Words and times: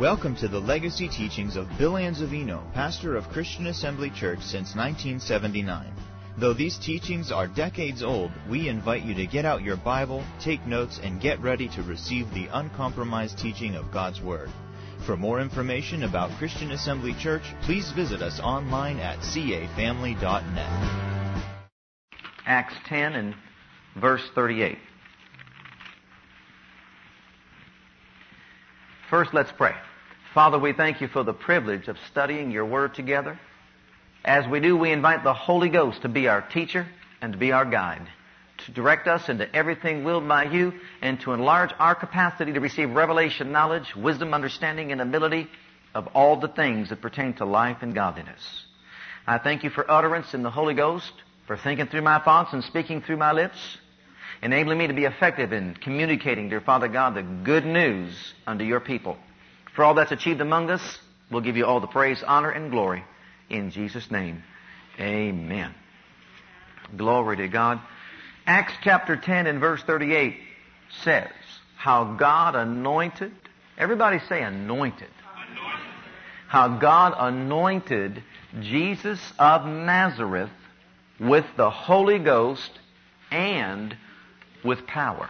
Welcome 0.00 0.36
to 0.36 0.48
the 0.48 0.58
legacy 0.58 1.06
teachings 1.06 1.54
of 1.54 1.68
Bill 1.76 1.92
Anzavino, 1.92 2.72
pastor 2.72 3.14
of 3.14 3.28
Christian 3.28 3.66
Assembly 3.66 4.08
Church 4.08 4.40
since 4.40 4.74
1979. 4.74 5.92
Though 6.38 6.54
these 6.54 6.78
teachings 6.78 7.30
are 7.30 7.46
decades 7.46 8.02
old, 8.02 8.32
we 8.48 8.70
invite 8.70 9.02
you 9.02 9.14
to 9.14 9.26
get 9.26 9.44
out 9.44 9.60
your 9.62 9.76
Bible, 9.76 10.24
take 10.40 10.66
notes, 10.66 10.98
and 11.02 11.20
get 11.20 11.42
ready 11.42 11.68
to 11.68 11.82
receive 11.82 12.32
the 12.32 12.48
uncompromised 12.52 13.36
teaching 13.38 13.74
of 13.74 13.92
God's 13.92 14.22
Word. 14.22 14.48
For 15.04 15.14
more 15.14 15.42
information 15.42 16.04
about 16.04 16.38
Christian 16.38 16.70
Assembly 16.70 17.12
Church, 17.20 17.44
please 17.60 17.92
visit 17.92 18.22
us 18.22 18.40
online 18.40 18.98
at 18.98 19.18
cafamily.net. 19.18 21.12
Acts 22.46 22.74
10 22.88 23.12
and 23.12 23.34
verse 24.00 24.26
38. 24.34 24.78
First, 29.12 29.34
let's 29.34 29.52
pray. 29.52 29.74
Father, 30.32 30.58
we 30.58 30.72
thank 30.72 31.02
you 31.02 31.06
for 31.06 31.22
the 31.22 31.34
privilege 31.34 31.86
of 31.86 31.98
studying 32.10 32.50
your 32.50 32.64
word 32.64 32.94
together. 32.94 33.38
As 34.24 34.48
we 34.48 34.58
do, 34.58 34.74
we 34.74 34.90
invite 34.90 35.22
the 35.22 35.34
Holy 35.34 35.68
Ghost 35.68 36.00
to 36.00 36.08
be 36.08 36.28
our 36.28 36.40
teacher 36.40 36.86
and 37.20 37.34
to 37.34 37.38
be 37.38 37.52
our 37.52 37.66
guide, 37.66 38.08
to 38.64 38.72
direct 38.72 39.08
us 39.08 39.28
into 39.28 39.54
everything 39.54 40.02
willed 40.02 40.26
by 40.26 40.44
you, 40.44 40.72
and 41.02 41.20
to 41.20 41.34
enlarge 41.34 41.74
our 41.78 41.94
capacity 41.94 42.54
to 42.54 42.60
receive 42.60 42.88
revelation, 42.88 43.52
knowledge, 43.52 43.94
wisdom, 43.94 44.32
understanding, 44.32 44.92
and 44.92 45.02
ability 45.02 45.46
of 45.94 46.06
all 46.14 46.40
the 46.40 46.48
things 46.48 46.88
that 46.88 47.02
pertain 47.02 47.34
to 47.34 47.44
life 47.44 47.82
and 47.82 47.94
godliness. 47.94 48.64
I 49.26 49.36
thank 49.36 49.62
you 49.62 49.68
for 49.68 49.90
utterance 49.90 50.32
in 50.32 50.42
the 50.42 50.50
Holy 50.50 50.72
Ghost, 50.72 51.12
for 51.46 51.58
thinking 51.58 51.88
through 51.88 52.00
my 52.00 52.18
thoughts 52.20 52.54
and 52.54 52.64
speaking 52.64 53.02
through 53.02 53.18
my 53.18 53.32
lips, 53.32 53.58
enabling 54.42 54.78
me 54.78 54.88
to 54.88 54.94
be 54.94 55.04
effective 55.04 55.52
in 55.52 55.74
communicating, 55.74 56.48
dear 56.48 56.60
Father 56.60 56.88
God, 56.88 57.14
the 57.14 57.22
good 57.22 57.64
news 57.64 58.12
unto 58.46 58.64
your 58.64 58.80
people. 58.80 59.16
For 59.74 59.84
all 59.84 59.94
that's 59.94 60.12
achieved 60.12 60.40
among 60.40 60.70
us, 60.70 60.98
we'll 61.30 61.40
give 61.40 61.56
you 61.56 61.64
all 61.64 61.80
the 61.80 61.86
praise, 61.86 62.22
honor, 62.22 62.50
and 62.50 62.70
glory. 62.70 63.04
In 63.48 63.70
Jesus' 63.70 64.10
name, 64.10 64.42
amen. 64.98 65.74
Glory 66.96 67.36
to 67.38 67.48
God. 67.48 67.80
Acts 68.46 68.74
chapter 68.82 69.16
10 69.16 69.46
and 69.46 69.60
verse 69.60 69.82
38 69.84 70.36
says, 71.04 71.30
how 71.76 72.14
God 72.14 72.54
anointed, 72.54 73.32
everybody 73.76 74.20
say 74.28 74.42
anointed. 74.42 75.08
anointed. 75.48 75.90
How 76.46 76.78
God 76.78 77.14
anointed 77.16 78.22
Jesus 78.60 79.20
of 79.36 79.66
Nazareth 79.66 80.50
with 81.18 81.44
the 81.56 81.70
Holy 81.70 82.20
Ghost 82.20 82.70
and 83.32 83.96
with 84.64 84.86
power. 84.86 85.28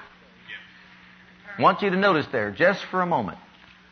I 1.58 1.62
want 1.62 1.82
you 1.82 1.90
to 1.90 1.96
notice 1.96 2.26
there, 2.32 2.50
just 2.50 2.82
for 2.86 3.02
a 3.02 3.06
moment, 3.06 3.38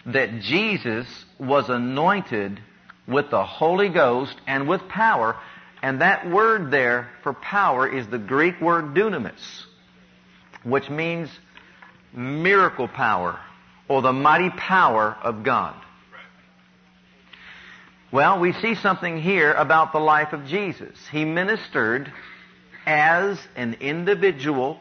that 0.06 0.40
Jesus 0.40 1.06
was 1.38 1.68
anointed 1.68 2.60
with 3.06 3.30
the 3.30 3.44
Holy 3.44 3.88
Ghost 3.88 4.34
and 4.46 4.68
with 4.68 4.88
power, 4.88 5.36
and 5.82 6.00
that 6.00 6.30
word 6.30 6.70
there 6.70 7.10
for 7.22 7.34
power 7.34 7.88
is 7.88 8.06
the 8.06 8.18
Greek 8.18 8.60
word 8.60 8.94
dunamis, 8.94 9.64
which 10.62 10.88
means 10.88 11.28
miracle 12.12 12.88
power 12.88 13.38
or 13.88 14.02
the 14.02 14.12
mighty 14.12 14.50
power 14.50 15.16
of 15.22 15.42
God. 15.42 15.74
Well, 18.12 18.40
we 18.40 18.52
see 18.54 18.74
something 18.74 19.20
here 19.20 19.52
about 19.52 19.92
the 19.92 20.00
life 20.00 20.32
of 20.32 20.46
Jesus. 20.46 20.96
He 21.12 21.24
ministered 21.24 22.12
as 22.84 23.38
an 23.54 23.74
individual 23.74 24.80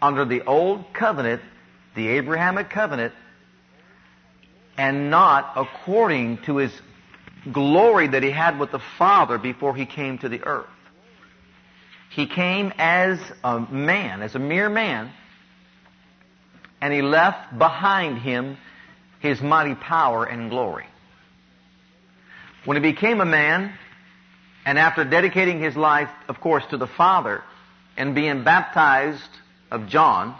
under 0.00 0.24
the 0.24 0.42
old 0.44 0.92
covenant, 0.92 1.42
the 1.94 2.08
Abrahamic 2.08 2.70
covenant, 2.70 3.12
and 4.76 5.10
not 5.10 5.52
according 5.56 6.38
to 6.38 6.58
his 6.58 6.72
glory 7.52 8.08
that 8.08 8.22
he 8.22 8.30
had 8.30 8.58
with 8.58 8.70
the 8.70 8.80
Father 8.98 9.38
before 9.38 9.74
he 9.74 9.86
came 9.86 10.18
to 10.18 10.28
the 10.28 10.44
earth. 10.44 10.66
He 12.10 12.26
came 12.26 12.72
as 12.78 13.18
a 13.44 13.60
man, 13.60 14.22
as 14.22 14.34
a 14.34 14.38
mere 14.38 14.68
man, 14.68 15.10
and 16.80 16.92
he 16.92 17.02
left 17.02 17.58
behind 17.58 18.18
him 18.18 18.56
his 19.20 19.40
mighty 19.40 19.74
power 19.74 20.24
and 20.24 20.48
glory. 20.48 20.86
When 22.64 22.76
he 22.76 22.80
became 22.80 23.20
a 23.20 23.26
man, 23.26 23.72
and 24.64 24.78
after 24.78 25.04
dedicating 25.04 25.60
his 25.60 25.76
life, 25.76 26.10
of 26.28 26.40
course, 26.40 26.64
to 26.70 26.76
the 26.76 26.86
Father, 26.86 27.42
and 27.96 28.14
being 28.14 28.44
baptized 28.44 29.30
of 29.70 29.88
John, 29.88 30.34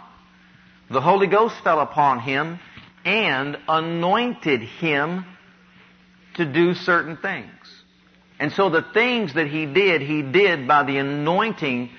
the 0.89 1.01
Holy 1.01 1.27
Ghost 1.27 1.55
fell 1.63 1.79
upon 1.79 2.19
him 2.19 2.59
and 3.05 3.57
anointed 3.67 4.61
him 4.61 5.25
to 6.35 6.45
do 6.45 6.73
certain 6.73 7.17
things. 7.17 7.49
And 8.39 8.51
so 8.53 8.69
the 8.69 8.85
things 8.93 9.33
that 9.33 9.47
he 9.47 9.65
did, 9.65 10.01
he 10.01 10.21
did 10.21 10.67
by 10.67 10.83
the 10.83 10.97
anointing 10.97 11.89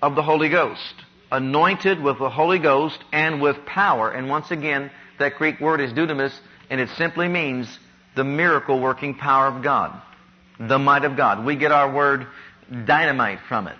of 0.00 0.14
the 0.14 0.22
Holy 0.22 0.48
Ghost. 0.48 0.94
Anointed 1.30 2.02
with 2.02 2.18
the 2.18 2.30
Holy 2.30 2.58
Ghost 2.58 2.98
and 3.12 3.40
with 3.40 3.64
power. 3.66 4.10
And 4.10 4.28
once 4.28 4.50
again, 4.50 4.90
that 5.18 5.36
Greek 5.36 5.60
word 5.60 5.80
is 5.80 5.92
dunamis, 5.92 6.32
and 6.70 6.80
it 6.80 6.88
simply 6.96 7.28
means 7.28 7.68
the 8.16 8.24
miracle 8.24 8.80
working 8.80 9.14
power 9.14 9.46
of 9.46 9.62
God. 9.62 10.00
The 10.58 10.78
might 10.78 11.04
of 11.04 11.16
God. 11.16 11.44
We 11.44 11.56
get 11.56 11.70
our 11.70 11.92
word 11.92 12.26
dynamite 12.70 13.40
from 13.48 13.68
it. 13.68 13.76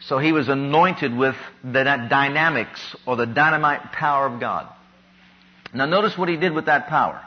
So 0.00 0.18
he 0.18 0.32
was 0.32 0.48
anointed 0.48 1.16
with 1.16 1.36
the 1.62 1.84
dunamis 1.84 2.96
or 3.06 3.16
the 3.16 3.26
dynamite 3.26 3.92
power 3.92 4.26
of 4.26 4.40
God. 4.40 4.66
Now 5.74 5.86
notice 5.86 6.16
what 6.16 6.28
he 6.28 6.36
did 6.36 6.52
with 6.52 6.66
that 6.66 6.88
power. 6.88 7.20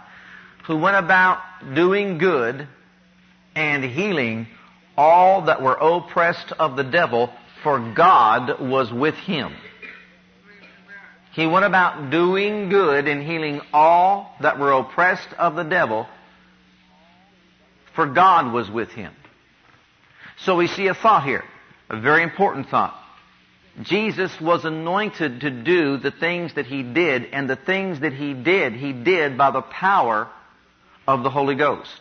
Who 0.65 0.77
went 0.77 0.97
about 0.97 1.39
doing 1.75 2.17
good 2.17 2.67
and 3.55 3.83
healing 3.83 4.47
all 4.97 5.43
that 5.43 5.61
were 5.61 5.73
oppressed 5.73 6.51
of 6.53 6.75
the 6.75 6.83
devil, 6.83 7.29
for 7.63 7.93
God 7.93 8.59
was 8.59 8.91
with 8.91 9.15
him. 9.15 9.53
He 11.33 11.47
went 11.47 11.65
about 11.65 12.11
doing 12.11 12.69
good 12.69 13.07
and 13.07 13.23
healing 13.23 13.61
all 13.73 14.35
that 14.41 14.59
were 14.59 14.71
oppressed 14.71 15.33
of 15.37 15.55
the 15.55 15.63
devil, 15.63 16.07
for 17.95 18.05
God 18.07 18.53
was 18.53 18.69
with 18.69 18.89
him. 18.89 19.13
So 20.37 20.55
we 20.55 20.67
see 20.67 20.87
a 20.87 20.93
thought 20.93 21.23
here. 21.23 21.43
A 21.89 21.99
very 21.99 22.23
important 22.23 22.69
thought. 22.69 22.95
Jesus 23.81 24.39
was 24.39 24.65
anointed 24.65 25.41
to 25.41 25.49
do 25.49 25.97
the 25.97 26.11
things 26.11 26.53
that 26.53 26.67
he 26.67 26.83
did, 26.83 27.25
and 27.25 27.49
the 27.49 27.55
things 27.55 28.01
that 28.01 28.13
he 28.13 28.33
did, 28.33 28.73
he 28.73 28.93
did 28.93 29.37
by 29.37 29.51
the 29.51 29.61
power 29.61 30.29
of 31.07 31.23
the 31.23 31.29
Holy 31.29 31.55
Ghost. 31.55 31.99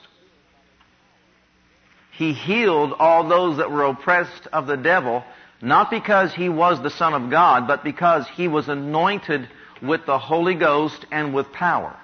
He 2.13 2.35
healed 2.35 2.93
all 2.99 3.27
those 3.27 3.57
that 3.57 3.71
were 3.71 3.85
oppressed 3.85 4.47
of 4.53 4.67
the 4.67 4.77
devil, 4.77 5.25
not 5.63 5.91
because 5.91 6.33
he 6.35 6.49
was 6.49 6.81
the 6.83 6.91
Son 6.91 7.15
of 7.15 7.31
God, 7.31 7.67
but 7.67 7.83
because 7.83 8.29
he 8.29 8.49
was 8.49 8.69
anointed 8.69 9.49
with 9.81 10.05
the 10.05 10.19
Holy 10.19 10.55
Ghost 10.55 11.07
and 11.11 11.33
with 11.33 11.53
power. 11.53 11.97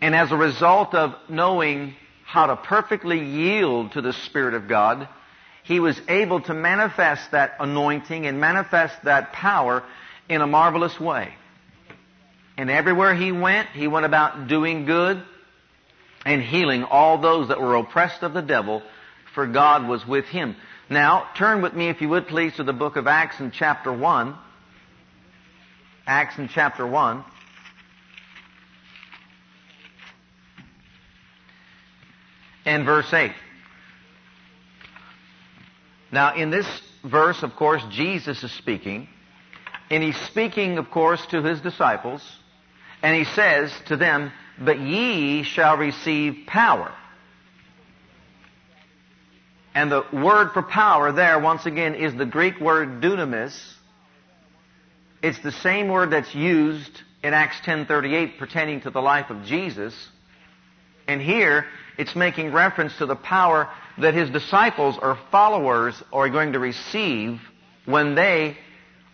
And 0.00 0.14
as 0.14 0.30
a 0.30 0.36
result 0.36 0.94
of 0.94 1.14
knowing 1.28 1.94
how 2.24 2.46
to 2.46 2.56
perfectly 2.56 3.24
yield 3.24 3.92
to 3.92 4.00
the 4.00 4.12
Spirit 4.12 4.54
of 4.54 4.68
God, 4.68 5.08
he 5.64 5.80
was 5.80 6.00
able 6.08 6.40
to 6.42 6.54
manifest 6.54 7.30
that 7.32 7.56
anointing 7.58 8.26
and 8.26 8.38
manifest 8.38 8.94
that 9.04 9.32
power 9.32 9.82
in 10.28 10.40
a 10.40 10.46
marvelous 10.46 10.98
way. 11.00 11.34
And 12.56 12.70
everywhere 12.70 13.14
he 13.14 13.32
went, 13.32 13.70
he 13.70 13.88
went 13.88 14.06
about 14.06 14.46
doing 14.46 14.84
good 14.84 15.22
and 16.24 16.42
healing 16.42 16.84
all 16.84 17.18
those 17.18 17.48
that 17.48 17.60
were 17.60 17.76
oppressed 17.76 18.22
of 18.22 18.32
the 18.34 18.42
devil, 18.42 18.82
for 19.34 19.46
God 19.46 19.88
was 19.88 20.06
with 20.06 20.26
him. 20.26 20.54
Now, 20.88 21.28
turn 21.36 21.62
with 21.62 21.74
me, 21.74 21.88
if 21.88 22.00
you 22.00 22.10
would 22.10 22.28
please, 22.28 22.54
to 22.56 22.62
the 22.62 22.72
book 22.72 22.96
of 22.96 23.06
Acts 23.06 23.40
in 23.40 23.50
chapter 23.50 23.92
1. 23.92 24.34
Acts 26.06 26.38
in 26.38 26.48
chapter 26.48 26.86
1. 26.86 27.24
And 32.66 32.84
verse 32.84 33.12
8. 33.12 33.32
Now, 36.14 36.36
in 36.36 36.50
this 36.50 36.66
verse, 37.02 37.42
of 37.42 37.56
course, 37.56 37.82
Jesus 37.90 38.44
is 38.44 38.52
speaking, 38.52 39.08
and 39.90 40.00
he's 40.00 40.16
speaking, 40.28 40.78
of 40.78 40.88
course, 40.92 41.20
to 41.32 41.42
his 41.42 41.60
disciples, 41.60 42.22
and 43.02 43.16
he 43.16 43.24
says 43.24 43.72
to 43.86 43.96
them, 43.96 44.30
But 44.56 44.78
ye 44.78 45.42
shall 45.42 45.76
receive 45.76 46.46
power. 46.46 46.94
And 49.74 49.90
the 49.90 50.04
word 50.12 50.52
for 50.52 50.62
power 50.62 51.10
there, 51.10 51.40
once 51.40 51.66
again, 51.66 51.96
is 51.96 52.14
the 52.14 52.26
Greek 52.26 52.60
word 52.60 53.00
dunamis. 53.00 53.60
It's 55.20 55.40
the 55.40 55.50
same 55.50 55.88
word 55.88 56.12
that's 56.12 56.32
used 56.32 57.02
in 57.24 57.34
Acts 57.34 57.56
10.38 57.66 58.38
pertaining 58.38 58.82
to 58.82 58.90
the 58.90 59.02
life 59.02 59.30
of 59.30 59.42
Jesus. 59.42 59.92
And 61.06 61.20
here, 61.20 61.66
it's 61.98 62.16
making 62.16 62.52
reference 62.52 62.96
to 62.98 63.06
the 63.06 63.16
power 63.16 63.68
that 63.98 64.14
his 64.14 64.30
disciples 64.30 64.98
or 65.00 65.18
followers 65.30 66.02
are 66.12 66.28
going 66.28 66.52
to 66.52 66.58
receive 66.58 67.40
when 67.84 68.14
they 68.14 68.56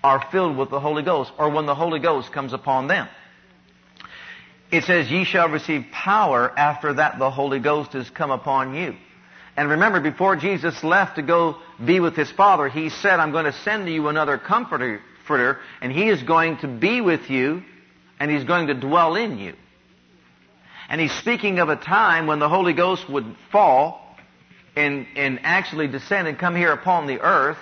are 0.02 0.24
filled 0.30 0.56
with 0.56 0.70
the 0.70 0.80
Holy 0.80 1.02
Ghost 1.02 1.32
or 1.38 1.50
when 1.50 1.66
the 1.66 1.74
Holy 1.74 2.00
Ghost 2.00 2.32
comes 2.32 2.52
upon 2.52 2.86
them. 2.86 3.08
It 4.70 4.84
says, 4.84 5.10
ye 5.10 5.24
shall 5.24 5.48
receive 5.48 5.86
power 5.92 6.50
after 6.56 6.94
that 6.94 7.18
the 7.18 7.30
Holy 7.30 7.58
Ghost 7.58 7.92
has 7.92 8.08
come 8.08 8.30
upon 8.30 8.74
you. 8.74 8.94
And 9.56 9.68
remember, 9.68 10.00
before 10.00 10.36
Jesus 10.36 10.82
left 10.84 11.16
to 11.16 11.22
go 11.22 11.56
be 11.84 11.98
with 11.98 12.14
his 12.14 12.30
Father, 12.30 12.68
he 12.68 12.88
said, 12.88 13.18
I'm 13.18 13.32
going 13.32 13.46
to 13.46 13.52
send 13.52 13.86
to 13.86 13.92
you 13.92 14.08
another 14.08 14.38
comforter, 14.38 15.00
and 15.80 15.92
he 15.92 16.08
is 16.08 16.22
going 16.22 16.58
to 16.58 16.68
be 16.68 17.00
with 17.00 17.28
you, 17.28 17.62
and 18.18 18.30
he's 18.30 18.44
going 18.44 18.68
to 18.68 18.74
dwell 18.74 19.16
in 19.16 19.38
you. 19.38 19.54
And 20.90 21.00
he's 21.00 21.12
speaking 21.12 21.60
of 21.60 21.68
a 21.68 21.76
time 21.76 22.26
when 22.26 22.40
the 22.40 22.48
Holy 22.48 22.72
Ghost 22.72 23.08
would 23.08 23.36
fall 23.52 24.04
and, 24.74 25.06
and 25.14 25.38
actually 25.44 25.86
descend 25.86 26.26
and 26.26 26.36
come 26.36 26.56
here 26.56 26.72
upon 26.72 27.06
the 27.06 27.20
earth. 27.20 27.58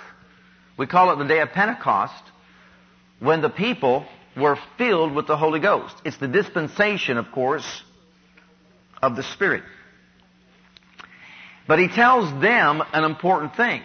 We 0.77 0.87
call 0.87 1.11
it 1.11 1.17
the 1.17 1.27
day 1.27 1.39
of 1.39 1.51
Pentecost, 1.51 2.23
when 3.19 3.41
the 3.41 3.49
people 3.49 4.05
were 4.35 4.57
filled 4.79 5.13
with 5.13 5.27
the 5.27 5.37
Holy 5.37 5.59
Ghost. 5.59 5.95
It's 6.03 6.17
the 6.17 6.27
dispensation, 6.27 7.17
of 7.17 7.31
course, 7.31 7.83
of 9.01 9.15
the 9.15 9.23
Spirit. 9.23 9.63
But 11.67 11.77
he 11.77 11.87
tells 11.87 12.31
them 12.41 12.81
an 12.93 13.03
important 13.03 13.55
thing. 13.55 13.83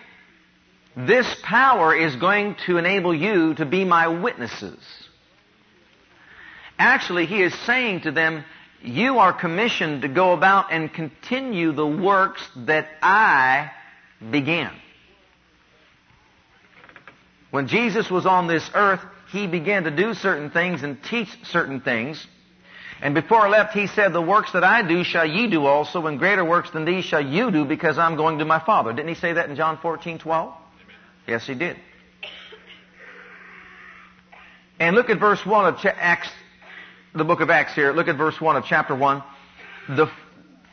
This 0.97 1.27
power 1.43 1.95
is 1.95 2.17
going 2.17 2.57
to 2.67 2.79
enable 2.79 3.15
you 3.15 3.55
to 3.57 3.67
be 3.67 3.85
my 3.85 4.09
witnesses. 4.09 4.79
Actually, 6.79 7.27
he 7.27 7.43
is 7.43 7.53
saying 7.67 8.03
to 8.03 8.11
them, 8.11 8.45
you 8.85 9.19
are 9.19 9.33
commissioned 9.33 10.03
to 10.03 10.09
go 10.09 10.33
about 10.33 10.73
and 10.73 10.93
continue 10.93 11.73
the 11.73 11.87
works 11.87 12.47
that 12.57 12.87
I 13.03 13.71
began. 14.31 14.73
When 17.51 17.69
Jesus 17.69 18.11
was 18.11 18.27
on 18.27 18.47
this 18.47 18.69
earth, 18.75 19.01
he 19.31 19.47
began 19.47 19.85
to 19.85 19.91
do 19.91 20.15
certain 20.15 20.51
things 20.51 20.83
and 20.83 21.03
teach 21.03 21.29
certain 21.45 21.81
things. 21.81 22.27
And 23.01 23.15
before 23.15 23.47
I 23.47 23.49
left, 23.49 23.75
he 23.75 23.87
said, 23.87 24.13
the 24.13 24.23
works 24.23 24.53
that 24.53 24.65
I 24.65 24.87
do 24.87 25.05
shall 25.05 25.27
ye 25.27 25.49
do 25.49 25.67
also, 25.67 26.07
and 26.07 26.19
greater 26.19 26.45
works 26.45 26.71
than 26.71 26.85
these 26.85 27.05
shall 27.05 27.25
you 27.25 27.51
do, 27.51 27.65
because 27.65 27.99
I'm 27.99 28.17
going 28.17 28.39
to 28.39 28.45
my 28.45 28.59
Father. 28.59 28.93
Didn't 28.93 29.09
he 29.09 29.15
say 29.15 29.33
that 29.33 29.49
in 29.49 29.57
John 29.57 29.79
14, 29.79 30.19
12? 30.19 30.49
Amen. 30.49 30.97
Yes, 31.27 31.47
he 31.47 31.55
did. 31.55 31.77
And 34.79 34.97
look 34.97 35.11
at 35.11 35.19
verse 35.21 35.45
1 35.45 35.75
of 35.75 35.81
Acts, 35.85 36.29
the 37.15 37.25
book 37.25 37.41
of 37.41 37.49
Acts 37.49 37.75
here. 37.75 37.93
Look 37.93 38.09
at 38.09 38.17
verse 38.17 38.41
1 38.41 38.57
of 38.57 38.65
chapter 38.65 38.95
1. 38.95 39.23
The 39.91 40.11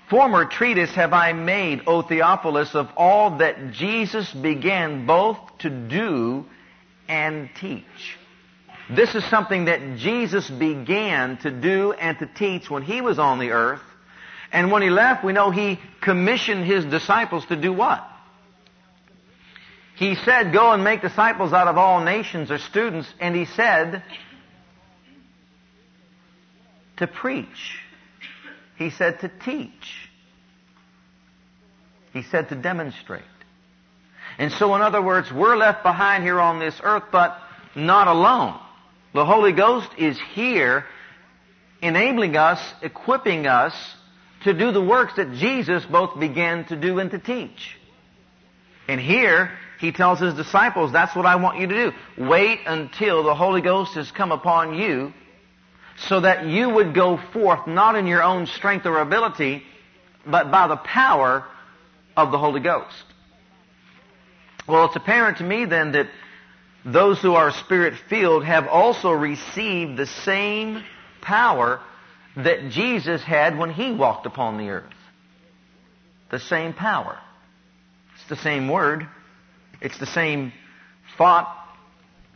former 0.10 0.46
treatise 0.46 0.90
have 0.92 1.14
I 1.14 1.34
made, 1.34 1.82
O 1.86 2.02
Theophilus, 2.02 2.74
of 2.74 2.90
all 2.98 3.38
that 3.38 3.72
Jesus 3.72 4.32
began 4.34 5.06
both 5.06 5.38
to 5.60 5.70
do 5.70 6.46
and 7.08 7.50
teach. 7.60 8.18
This 8.90 9.14
is 9.14 9.24
something 9.26 9.66
that 9.66 9.98
Jesus 9.98 10.50
began 10.50 11.38
to 11.38 11.52
do 11.52 11.94
and 11.94 12.18
to 12.20 12.26
teach 12.26 12.70
when 12.70 12.82
he 12.82 13.02
was 13.02 13.20
on 13.20 13.38
the 13.38 13.52
earth. 13.52 13.82
And 14.52 14.72
when 14.72 14.82
he 14.82 14.90
left, 14.90 15.24
we 15.24 15.34
know 15.34 15.52
he 15.52 15.80
commissioned 16.02 16.66
his 16.66 16.84
disciples 16.86 17.46
to 17.46 17.56
do 17.56 17.72
what? 17.72 18.04
He 19.96 20.16
said, 20.16 20.52
go 20.52 20.72
and 20.72 20.84
make 20.84 21.02
disciples 21.02 21.54
out 21.54 21.68
of 21.68 21.78
all 21.78 22.04
nations 22.04 22.50
or 22.50 22.58
students. 22.58 23.08
And 23.20 23.36
he 23.36 23.46
said, 23.46 24.04
to 27.02 27.08
preach. 27.08 27.80
He 28.78 28.90
said 28.90 29.20
to 29.20 29.32
teach. 29.46 30.10
He 32.14 32.24
said 32.24 32.50
to 32.50 32.56
demonstrate. 32.56 33.24
And 34.38 34.52
so 34.54 34.74
in 34.76 34.82
other 34.82 35.02
words, 35.02 35.32
we're 35.32 35.58
left 35.58 35.84
behind 35.84 36.24
here 36.24 36.40
on 36.40 36.60
this 36.60 36.80
earth, 36.82 37.04
but 37.12 37.38
not 37.76 38.08
alone. 38.08 38.60
The 39.14 39.26
Holy 39.26 39.52
Ghost 39.52 39.90
is 39.98 40.20
here 40.34 40.86
enabling 41.82 42.38
us, 42.38 42.60
equipping 42.82 43.46
us 43.46 43.74
to 44.44 44.54
do 44.54 44.72
the 44.72 44.82
works 44.82 45.14
that 45.18 45.34
Jesus 45.34 45.84
both 45.86 46.20
began 46.20 46.66
to 46.66 46.76
do 46.76 47.00
and 47.00 47.12
to 47.12 47.20
teach. 47.20 47.78
And 48.88 49.00
here, 49.00 49.52
he 49.80 49.92
tells 49.92 50.20
his 50.20 50.34
disciples, 50.34 50.92
that's 50.92 51.16
what 51.16 51.26
I 51.26 51.36
want 51.36 51.60
you 51.60 51.68
to 51.68 51.92
do. 51.92 52.26
Wait 52.30 52.60
until 52.66 53.24
the 53.24 53.36
Holy 53.36 53.62
Ghost 53.62 53.96
has 53.96 54.12
come 54.12 54.32
upon 54.32 54.76
you 54.76 55.14
so 56.08 56.22
that 56.22 56.46
you 56.46 56.70
would 56.70 56.94
go 56.94 57.20
forth 57.34 57.68
not 57.68 57.96
in 57.96 58.08
your 58.08 58.24
own 58.24 58.48
strength 58.48 58.86
or 58.86 59.00
ability, 59.00 59.64
but 60.26 60.52
by 60.52 60.68
the 60.68 60.78
power 60.78 61.46
of 62.16 62.32
the 62.32 62.38
Holy 62.38 62.60
Ghost. 62.60 63.04
Well, 64.68 64.86
it's 64.86 64.96
apparent 64.96 65.38
to 65.38 65.44
me 65.44 65.66
then 65.66 65.92
that 65.94 66.08
those 66.86 67.22
who 67.22 67.34
are 67.34 67.52
spirit 67.52 67.94
filled 68.10 68.44
have 68.46 68.68
also 68.68 69.12
received 69.12 69.98
the 69.98 70.08
same 70.08 70.84
power 71.22 71.80
that 72.36 72.70
Jesus 72.70 73.22
had 73.22 73.58
when 73.58 73.72
he 73.72 73.92
walked 73.92 74.26
upon 74.26 74.58
the 74.58 74.70
earth. 74.70 74.94
The 76.32 76.40
same 76.40 76.74
power. 76.74 77.20
It's 78.16 78.30
the 78.30 78.38
same 78.38 78.70
word. 78.70 79.08
It's 79.82 80.00
the 80.00 80.06
same 80.06 80.54
thought. 81.18 81.56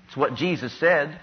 It's 0.08 0.18
what 0.18 0.36
Jesus 0.36 0.78
said. 0.80 1.20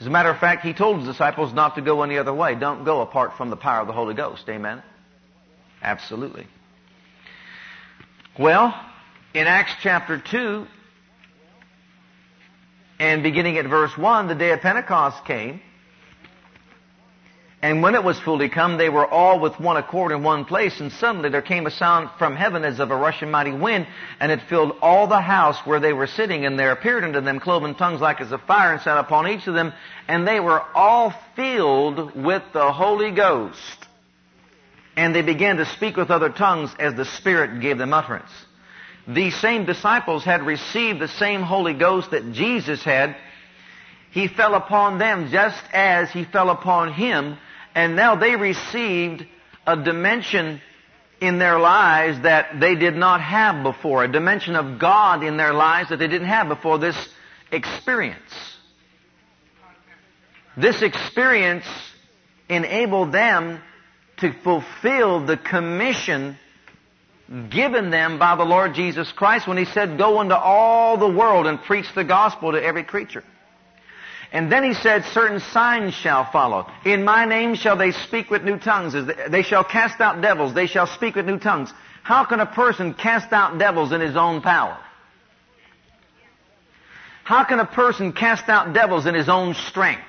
As 0.00 0.06
a 0.06 0.10
matter 0.10 0.30
of 0.30 0.38
fact, 0.38 0.64
he 0.64 0.72
told 0.72 0.98
his 0.98 1.06
disciples 1.06 1.52
not 1.52 1.76
to 1.76 1.82
go 1.82 2.02
any 2.02 2.18
other 2.18 2.34
way. 2.34 2.54
Don't 2.54 2.84
go 2.84 3.00
apart 3.00 3.36
from 3.36 3.50
the 3.50 3.56
power 3.56 3.80
of 3.80 3.86
the 3.86 3.92
Holy 3.92 4.14
Ghost. 4.14 4.48
Amen? 4.48 4.82
Absolutely. 5.82 6.46
Well, 8.38 8.74
in 9.32 9.46
Acts 9.46 9.72
chapter 9.80 10.18
2, 10.18 10.66
and 12.98 13.22
beginning 13.22 13.58
at 13.58 13.66
verse 13.66 13.96
1, 13.96 14.28
the 14.28 14.34
day 14.34 14.52
of 14.52 14.60
Pentecost 14.60 15.24
came. 15.24 15.60
And 17.64 17.82
when 17.82 17.94
it 17.94 18.04
was 18.04 18.20
fully 18.20 18.50
come, 18.50 18.76
they 18.76 18.90
were 18.90 19.06
all 19.06 19.40
with 19.40 19.58
one 19.58 19.78
accord 19.78 20.12
in 20.12 20.22
one 20.22 20.44
place, 20.44 20.80
and 20.80 20.92
suddenly 20.92 21.30
there 21.30 21.40
came 21.40 21.64
a 21.64 21.70
sound 21.70 22.10
from 22.18 22.36
heaven 22.36 22.62
as 22.62 22.78
of 22.78 22.90
a 22.90 22.96
rushing 22.96 23.30
mighty 23.30 23.52
wind, 23.52 23.86
and 24.20 24.30
it 24.30 24.42
filled 24.50 24.76
all 24.82 25.06
the 25.06 25.22
house 25.22 25.56
where 25.64 25.80
they 25.80 25.94
were 25.94 26.06
sitting, 26.06 26.44
and 26.44 26.58
there 26.58 26.72
appeared 26.72 27.04
unto 27.04 27.22
them 27.22 27.40
cloven 27.40 27.74
tongues 27.74 28.02
like 28.02 28.20
as 28.20 28.32
of 28.32 28.42
fire, 28.42 28.74
and 28.74 28.82
sat 28.82 28.98
upon 28.98 29.28
each 29.28 29.46
of 29.46 29.54
them, 29.54 29.72
and 30.08 30.28
they 30.28 30.40
were 30.40 30.60
all 30.74 31.14
filled 31.36 32.14
with 32.14 32.42
the 32.52 32.70
Holy 32.70 33.12
Ghost. 33.12 33.86
And 34.94 35.14
they 35.14 35.22
began 35.22 35.56
to 35.56 35.64
speak 35.64 35.96
with 35.96 36.10
other 36.10 36.28
tongues 36.28 36.70
as 36.78 36.94
the 36.94 37.06
Spirit 37.06 37.62
gave 37.62 37.78
them 37.78 37.94
utterance 37.94 38.30
these 39.06 39.38
same 39.40 39.66
disciples 39.66 40.24
had 40.24 40.42
received 40.42 41.00
the 41.00 41.08
same 41.08 41.42
Holy 41.42 41.74
Ghost 41.74 42.10
that 42.12 42.32
Jesus 42.32 42.82
had. 42.82 43.16
He 44.12 44.28
fell 44.28 44.54
upon 44.54 44.98
them 44.98 45.28
just 45.30 45.62
as 45.72 46.10
He 46.10 46.24
fell 46.24 46.48
upon 46.50 46.92
Him, 46.92 47.36
and 47.74 47.96
now 47.96 48.16
they 48.16 48.36
received 48.36 49.26
a 49.66 49.76
dimension 49.76 50.60
in 51.20 51.38
their 51.38 51.58
lives 51.58 52.20
that 52.22 52.60
they 52.60 52.74
did 52.74 52.94
not 52.94 53.20
have 53.20 53.62
before, 53.62 54.04
a 54.04 54.08
dimension 54.12 54.56
of 54.56 54.78
God 54.78 55.22
in 55.22 55.36
their 55.36 55.54
lives 55.54 55.88
that 55.88 55.98
they 55.98 56.08
didn't 56.08 56.28
have 56.28 56.48
before 56.48 56.78
this 56.78 56.96
experience. 57.50 58.20
This 60.56 60.82
experience 60.82 61.66
enabled 62.48 63.12
them 63.12 63.60
to 64.18 64.32
fulfill 64.42 65.26
the 65.26 65.36
commission 65.36 66.36
given 67.50 67.90
them 67.90 68.18
by 68.18 68.36
the 68.36 68.44
Lord 68.44 68.74
Jesus 68.74 69.10
Christ 69.12 69.48
when 69.48 69.56
He 69.56 69.64
said, 69.64 69.98
go 69.98 70.20
into 70.20 70.36
all 70.36 70.98
the 70.98 71.08
world 71.08 71.46
and 71.46 71.60
preach 71.60 71.86
the 71.94 72.04
gospel 72.04 72.52
to 72.52 72.62
every 72.62 72.84
creature. 72.84 73.24
And 74.34 74.50
then 74.50 74.64
He 74.64 74.74
said, 74.74 75.04
certain 75.04 75.38
signs 75.38 75.94
shall 75.94 76.30
follow. 76.30 76.66
In 76.84 77.04
my 77.04 77.24
name 77.24 77.54
shall 77.54 77.76
they 77.76 77.92
speak 77.92 78.30
with 78.30 78.42
new 78.42 78.58
tongues. 78.58 78.94
They 79.30 79.42
shall 79.42 79.62
cast 79.62 80.00
out 80.00 80.20
devils. 80.20 80.52
They 80.52 80.66
shall 80.66 80.88
speak 80.88 81.14
with 81.14 81.24
new 81.24 81.38
tongues. 81.38 81.72
How 82.02 82.24
can 82.24 82.40
a 82.40 82.46
person 82.46 82.94
cast 82.94 83.32
out 83.32 83.58
devils 83.58 83.92
in 83.92 84.00
his 84.00 84.16
own 84.16 84.42
power? 84.42 84.76
How 87.22 87.44
can 87.44 87.60
a 87.60 87.64
person 87.64 88.12
cast 88.12 88.48
out 88.48 88.74
devils 88.74 89.06
in 89.06 89.14
his 89.14 89.28
own 89.28 89.54
strength? 89.54 90.02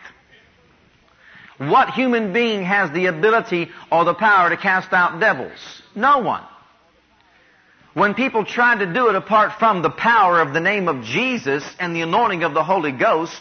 What 1.59 1.91
human 1.91 2.33
being 2.33 2.63
has 2.63 2.91
the 2.91 3.05
ability 3.05 3.69
or 3.91 4.05
the 4.05 4.15
power 4.15 4.49
to 4.49 4.57
cast 4.57 4.91
out 4.91 5.19
devils? 5.19 5.83
No 5.95 6.17
one. 6.17 6.43
When 7.93 8.15
people 8.15 8.43
tried 8.43 8.79
to 8.79 8.91
do 8.91 9.07
it 9.07 9.15
apart 9.15 9.59
from 9.59 9.83
the 9.83 9.91
power 9.91 10.41
of 10.41 10.53
the 10.53 10.59
name 10.59 10.89
of 10.89 11.03
Jesus 11.03 11.63
and 11.79 11.95
the 11.95 12.01
anointing 12.01 12.43
of 12.43 12.53
the 12.55 12.63
Holy 12.63 12.91
Ghost, 12.91 13.39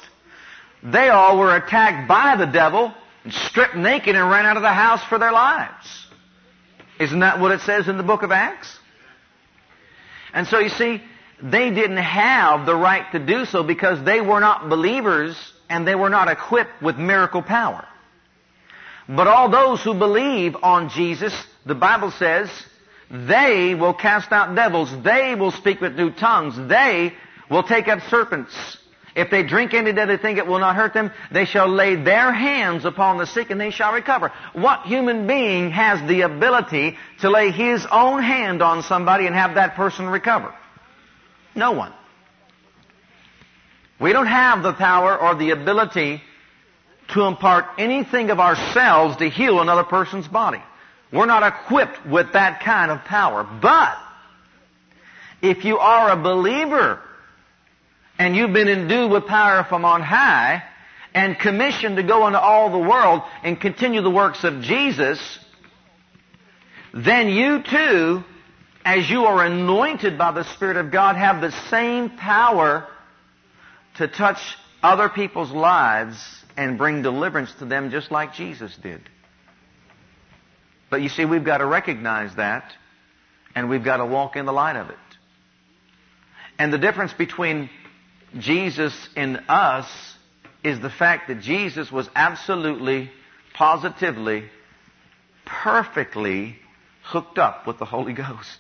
they 0.85 1.09
all 1.09 1.39
were 1.39 1.57
attacked 1.57 2.07
by 2.07 2.37
the 2.37 2.47
devil 2.47 2.93
and 3.25 3.33
stripped 3.33 3.75
naked 3.75 4.15
and 4.15 4.31
ran 4.31 4.45
out 4.45 4.57
of 4.57 4.63
the 4.63 4.69
house 4.69 5.03
for 5.05 5.19
their 5.19 5.33
lives. 5.33 6.07
Isn't 7.01 7.21
that 7.21 7.41
what 7.41 7.51
it 7.51 7.61
says 7.63 7.89
in 7.89 7.97
the 7.97 8.03
book 8.03 8.23
of 8.23 8.31
Acts? 8.31 8.79
And 10.33 10.47
so 10.47 10.59
you 10.59 10.69
see, 10.69 11.03
they 11.43 11.71
didn't 11.71 11.97
have 11.97 12.67
the 12.67 12.75
right 12.75 13.11
to 13.13 13.19
do 13.19 13.47
so 13.47 13.63
because 13.63 14.05
they 14.05 14.21
were 14.21 14.41
not 14.41 14.69
believers 14.69 15.37
and 15.69 15.87
they 15.87 15.95
were 15.95 16.11
not 16.11 16.29
equipped 16.29 16.83
with 16.83 16.97
miracle 16.97 17.43
power. 17.43 17.87
But 19.09 19.27
all 19.27 19.49
those 19.49 19.83
who 19.83 19.95
believe 19.95 20.57
on 20.63 20.89
Jesus, 20.91 21.35
the 21.67 21.75
Bible 21.75 22.11
says, 22.13 22.51
they 23.11 23.75
will 23.75 23.95
cast 23.95 24.33
out 24.33 24.55
devils. 24.55 24.91
They 25.03 25.35
will 25.35 25.51
speak 25.51 25.81
with 25.81 25.95
new 25.95 26.11
tongues. 26.11 26.57
They 26.69 27.13
will 27.51 27.63
take 27.63 27.89
up 27.89 28.01
serpents. 28.09 28.79
If 29.15 29.31
they 29.31 29.45
drink 29.45 29.75
any 29.75 29.93
deadly 29.93 30.17
thing, 30.17 30.39
it 30.39 30.47
will 30.47 30.59
not 30.59 30.75
hurt 30.75 30.93
them. 30.93 31.13
They 31.31 31.45
shall 31.45 31.69
lay 31.69 31.95
their 31.95 32.33
hands 32.33 32.85
upon 32.85 33.19
the 33.19 33.27
sick 33.27 33.51
and 33.51 33.61
they 33.61 33.71
shall 33.71 33.93
recover. 33.93 34.33
What 34.55 34.83
human 34.87 35.27
being 35.27 35.71
has 35.71 36.07
the 36.09 36.23
ability 36.23 36.97
to 37.21 37.31
lay 37.31 37.53
his 37.53 37.87
own 37.91 38.23
hand 38.23 38.61
on 38.61 38.83
somebody 38.83 39.27
and 39.27 39.35
have 39.37 39.55
that 39.55 39.77
person 39.77 40.07
recover? 40.07 40.53
No 41.55 41.73
one. 41.73 41.93
We 44.01 44.13
don't 44.13 44.27
have 44.27 44.65
the 44.65 44.73
power 44.73 45.17
or 45.17 45.37
the 45.37 45.51
ability 45.51 46.21
to 47.09 47.23
impart 47.23 47.67
anything 47.79 48.31
of 48.31 48.41
ourselves 48.41 49.17
to 49.19 49.31
heal 49.31 49.61
another 49.61 49.85
person's 49.85 50.27
body. 50.27 50.63
We're 51.13 51.27
not 51.27 51.45
equipped 51.45 52.05
with 52.05 52.33
that 52.33 52.61
kind 52.65 52.91
of 52.91 53.05
power. 53.05 53.45
But, 53.45 53.97
if 55.41 55.65
you 55.65 55.79
are 55.79 56.11
a 56.11 56.17
believer 56.17 57.01
and 58.19 58.37
you've 58.37 58.53
been 58.53 58.69
endued 58.69 59.11
with 59.11 59.27
power 59.27 59.65
from 59.65 59.85
on 59.85 60.03
high 60.03 60.63
and 61.15 61.39
commissioned 61.39 61.97
to 61.97 62.03
go 62.03 62.27
into 62.27 62.41
all 62.41 62.71
the 62.71 62.79
world 62.79 63.23
and 63.43 63.61
continue 63.61 64.03
the 64.03 64.11
works 64.11 64.45
of 64.45 64.63
Jesus, 64.63 65.39
then 66.93 67.29
you 67.29 67.63
too, 67.63 68.25
as 68.85 69.09
you 69.09 69.25
are 69.25 69.45
anointed 69.45 70.19
by 70.19 70.33
the 70.33 70.45
Spirit 70.55 70.77
of 70.77 70.91
God, 70.91 71.17
have 71.17 71.41
the 71.41 71.53
same 71.69 72.11
power 72.11 72.89
to 73.97 74.09
touch 74.09 74.39
other 74.83 75.09
people's 75.09 75.51
lives 75.51 76.17
and 76.57 76.79
bring 76.79 77.03
deliverance 77.03 77.53
to 77.59 77.65
them 77.65 77.91
just 77.91 78.11
like 78.11 78.35
Jesus 78.35 78.77
did. 78.83 79.01
But 80.91 81.03
you 81.03 81.09
see, 81.09 81.25
we've 81.25 81.45
got 81.45 81.59
to 81.59 81.67
recognize 81.67 82.35
that 82.37 82.73
and 83.55 83.69
we've 83.69 83.85
got 83.85 83.99
to 83.99 84.07
walk 84.07 84.37
in 84.37 84.47
the 84.47 84.53
light 84.53 84.77
of 84.77 84.91
it. 84.91 84.97
And 86.59 86.73
the 86.73 86.79
difference 86.79 87.13
between 87.13 87.71
Jesus 88.39 88.95
in 89.17 89.37
us 89.49 89.87
is 90.63 90.81
the 90.81 90.91
fact 90.91 91.29
that 91.29 91.41
Jesus 91.41 91.93
was 91.93 92.09
absolutely, 92.15 93.11
positively, 93.55 94.45
perfectly 95.45 96.57
hooked 97.03 97.39
up 97.39 97.67
with 97.67 97.79
the 97.79 97.85
Holy 97.85 98.15
Ghost. 98.15 98.59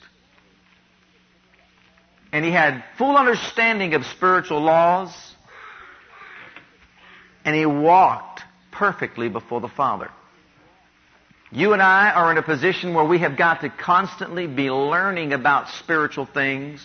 And 2.33 2.45
he 2.45 2.51
had 2.51 2.85
full 2.99 3.17
understanding 3.17 3.95
of 3.95 4.05
spiritual 4.07 4.61
laws. 4.61 5.15
And 7.45 7.55
he 7.55 7.65
walked 7.65 8.43
perfectly 8.73 9.29
before 9.29 9.61
the 9.61 9.69
Father. 9.69 10.11
You 11.53 11.73
and 11.73 11.81
I 11.81 12.11
are 12.11 12.33
in 12.33 12.39
a 12.39 12.43
position 12.43 12.95
where 12.95 13.05
we 13.05 13.21
have 13.21 13.37
got 13.37 13.61
to 13.61 13.71
constantly 13.71 14.49
be 14.49 14.71
learning 14.71 15.33
about 15.33 15.69
spiritual 15.69 16.27
things, 16.27 16.81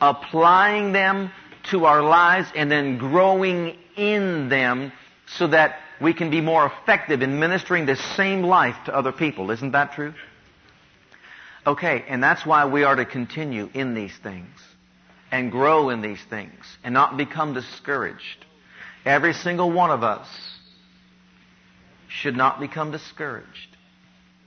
applying 0.00 0.92
them 0.92 1.30
to 1.70 1.86
our 1.86 2.02
lives 2.02 2.48
and 2.54 2.70
then 2.70 2.98
growing 2.98 3.76
in 3.96 4.48
them 4.48 4.92
so 5.26 5.46
that 5.46 5.78
we 6.00 6.12
can 6.12 6.30
be 6.30 6.40
more 6.40 6.66
effective 6.66 7.22
in 7.22 7.38
ministering 7.38 7.86
the 7.86 7.96
same 7.96 8.42
life 8.42 8.76
to 8.86 8.94
other 8.94 9.12
people. 9.12 9.50
Isn't 9.50 9.72
that 9.72 9.92
true? 9.92 10.14
Okay, 11.66 12.04
and 12.08 12.22
that's 12.22 12.44
why 12.44 12.66
we 12.66 12.84
are 12.84 12.94
to 12.94 13.04
continue 13.04 13.70
in 13.72 13.94
these 13.94 14.14
things 14.22 14.50
and 15.30 15.50
grow 15.50 15.90
in 15.90 16.02
these 16.02 16.22
things 16.28 16.64
and 16.82 16.92
not 16.92 17.16
become 17.16 17.54
discouraged. 17.54 18.44
Every 19.04 19.32
single 19.32 19.70
one 19.70 19.90
of 19.90 20.02
us 20.02 20.28
should 22.08 22.36
not 22.36 22.60
become 22.60 22.90
discouraged, 22.90 23.76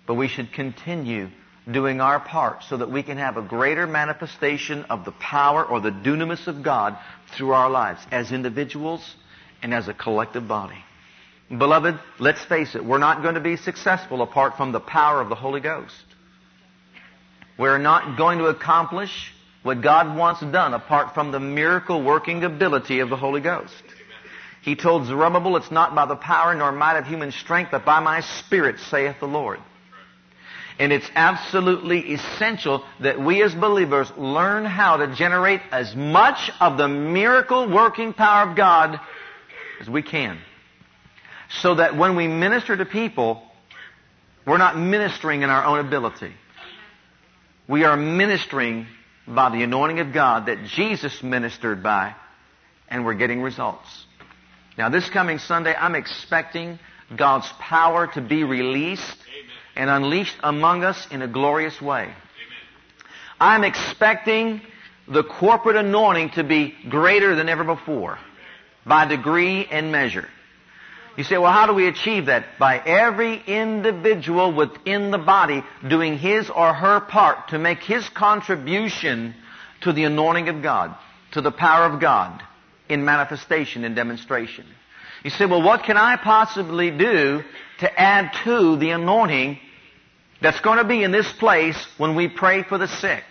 but 0.06 0.14
we 0.14 0.28
should 0.28 0.54
continue 0.54 1.30
doing 1.72 2.00
our 2.00 2.20
part 2.20 2.64
so 2.64 2.78
that 2.78 2.90
we 2.90 3.04
can 3.04 3.18
have 3.18 3.38
a 3.38 3.42
greater 3.42 3.86
manifestation 3.86 4.86
of 4.86 5.06
the 5.06 5.12
power 5.12 5.66
or 5.66 5.82
the 5.82 5.92
dunamis 5.92 6.48
of 6.48 6.64
God 6.64 6.98
through 7.36 7.52
our 7.52 7.70
lives 7.70 8.00
as 8.12 8.32
individuals 8.32 9.16
and 9.62 9.74
as 9.74 9.88
a 9.88 9.94
collective 9.94 10.48
body. 10.48 10.78
Beloved, 11.50 12.00
let's 12.20 12.44
face 12.46 12.76
it, 12.76 12.84
we're 12.84 12.98
not 12.98 13.22
going 13.22 13.36
to 13.36 13.42
be 13.42 13.58
successful 13.58 14.22
apart 14.22 14.58
from 14.58 14.72
the 14.72 14.80
power 14.80 15.22
of 15.22 15.30
the 15.30 15.36
Holy 15.36 15.62
Ghost. 15.62 15.94
We're 17.58 17.78
not 17.78 18.18
going 18.18 18.40
to 18.40 18.46
accomplish 18.46 19.34
what 19.64 19.82
God 19.82 20.18
wants 20.18 20.42
done 20.42 20.74
apart 20.74 21.14
from 21.14 21.32
the 21.32 21.40
miracle 21.40 22.04
working 22.04 22.44
ability 22.44 23.00
of 23.00 23.10
the 23.10 23.18
Holy 23.18 23.42
Ghost. 23.42 23.74
He 24.62 24.76
told 24.76 25.08
Zerubbabel, 25.08 25.56
it's 25.58 25.72
not 25.72 25.96
by 25.96 26.06
the 26.06 26.16
power 26.16 26.54
nor 26.54 26.72
might 26.72 26.98
of 26.98 27.06
human 27.06 27.32
strength, 27.32 27.72
but 27.72 27.86
by 27.86 28.00
my 28.00 28.22
Spirit, 28.22 28.80
saith 28.80 29.20
the 29.20 29.28
Lord. 29.28 29.60
And 30.80 30.94
it's 30.94 31.10
absolutely 31.16 32.14
essential 32.14 32.84
that 33.00 33.20
we 33.20 33.42
as 33.42 33.54
believers 33.56 34.12
learn 34.16 34.64
how 34.64 34.98
to 34.98 35.16
generate 35.16 35.62
as 35.72 35.96
much 35.96 36.52
of 36.60 36.78
the 36.78 36.88
miracle 36.88 37.68
working 37.68 38.14
power 38.14 38.50
of 38.50 38.56
God 38.56 39.00
as 39.82 39.90
we 39.90 40.04
can. 40.04 40.38
So 41.50 41.76
that 41.76 41.98
when 41.98 42.16
we 42.16 42.28
minister 42.28 42.78
to 42.78 42.86
people, 42.86 43.42
we're 44.46 44.58
not 44.58 44.78
ministering 44.78 45.42
in 45.42 45.50
our 45.50 45.66
own 45.66 45.80
ability. 45.80 46.34
We 47.68 47.84
are 47.84 47.98
ministering 47.98 48.88
by 49.28 49.50
the 49.50 49.64
anointing 49.64 50.00
of 50.00 50.14
God 50.14 50.46
that 50.46 50.64
Jesus 50.66 51.24
ministered 51.24 51.82
by, 51.82 52.16
and 52.88 53.04
we're 53.04 53.16
getting 53.16 53.42
results. 53.42 53.88
Now, 54.78 54.90
this 54.90 55.10
coming 55.10 55.40
Sunday, 55.40 55.74
I'm 55.74 55.96
expecting 55.96 56.80
God's 57.16 57.52
power 57.60 58.08
to 58.14 58.22
be 58.22 58.44
released 58.44 59.18
and 59.78 59.90
unleashed 59.90 60.36
among 60.42 60.84
us 60.84 61.08
in 61.12 61.22
a 61.22 61.28
glorious 61.28 61.80
way. 61.82 62.04
Amen. 62.04 62.16
I'm 63.40 63.64
expecting 63.64 64.62
the 65.08 65.24
corporate 65.24 65.78
anointing 65.78 66.32
to 66.32 66.44
be 66.44 66.74
greater 66.90 67.36
than 67.36 67.48
ever 67.48 67.64
before 67.64 68.18
by 68.86 69.06
degree 69.06 69.66
and 69.66 69.92
measure. 69.92 70.28
You 71.16 71.24
say, 71.24 71.38
well, 71.38 71.52
how 71.52 71.66
do 71.66 71.74
we 71.74 71.88
achieve 71.88 72.28
that? 72.28 72.60
By 72.60 72.78
every 72.78 73.42
individual 73.48 74.54
within 74.54 75.10
the 75.10 75.18
body 75.18 75.64
doing 75.88 76.18
his 76.18 76.50
or 76.50 76.74
her 76.74 77.00
part 77.00 77.50
to 77.50 77.60
make 77.60 77.80
his 77.80 78.08
contribution 78.10 79.34
to 79.82 79.94
the 79.94 80.04
anointing 80.04 80.50
of 80.50 80.62
God, 80.62 80.96
to 81.32 81.42
the 81.42 81.52
power 81.52 81.86
of 81.86 82.00
God 82.00 82.44
in 82.90 83.04
manifestation 83.04 83.84
and 83.84 83.96
demonstration. 83.96 84.66
You 85.24 85.32
say, 85.32 85.46
well, 85.46 85.64
what 85.64 85.84
can 85.84 85.98
I 85.98 86.18
possibly 86.18 86.92
do 86.92 87.44
to 87.80 88.00
add 88.00 88.32
to 88.44 88.76
the 88.78 88.92
anointing 88.92 89.60
that's 90.42 90.60
going 90.62 90.78
to 90.78 90.84
be 90.84 91.04
in 91.04 91.12
this 91.12 91.32
place 91.34 91.78
when 91.98 92.16
we 92.16 92.28
pray 92.28 92.64
for 92.64 92.78
the 92.78 92.88
sick. 92.88 93.24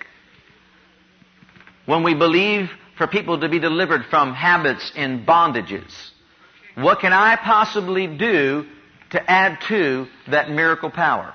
When 1.86 2.02
we 2.02 2.14
believe 2.14 2.70
for 2.98 3.06
people 3.06 3.40
to 3.40 3.48
be 3.48 3.58
delivered 3.58 4.06
from 4.06 4.34
habits 4.34 4.92
and 4.96 5.26
bondages. 5.26 5.92
What 6.74 7.00
can 7.00 7.12
I 7.12 7.36
possibly 7.36 8.06
do 8.06 8.66
to 9.10 9.30
add 9.30 9.58
to 9.68 10.06
that 10.28 10.50
miracle 10.50 10.90
power? 10.90 11.32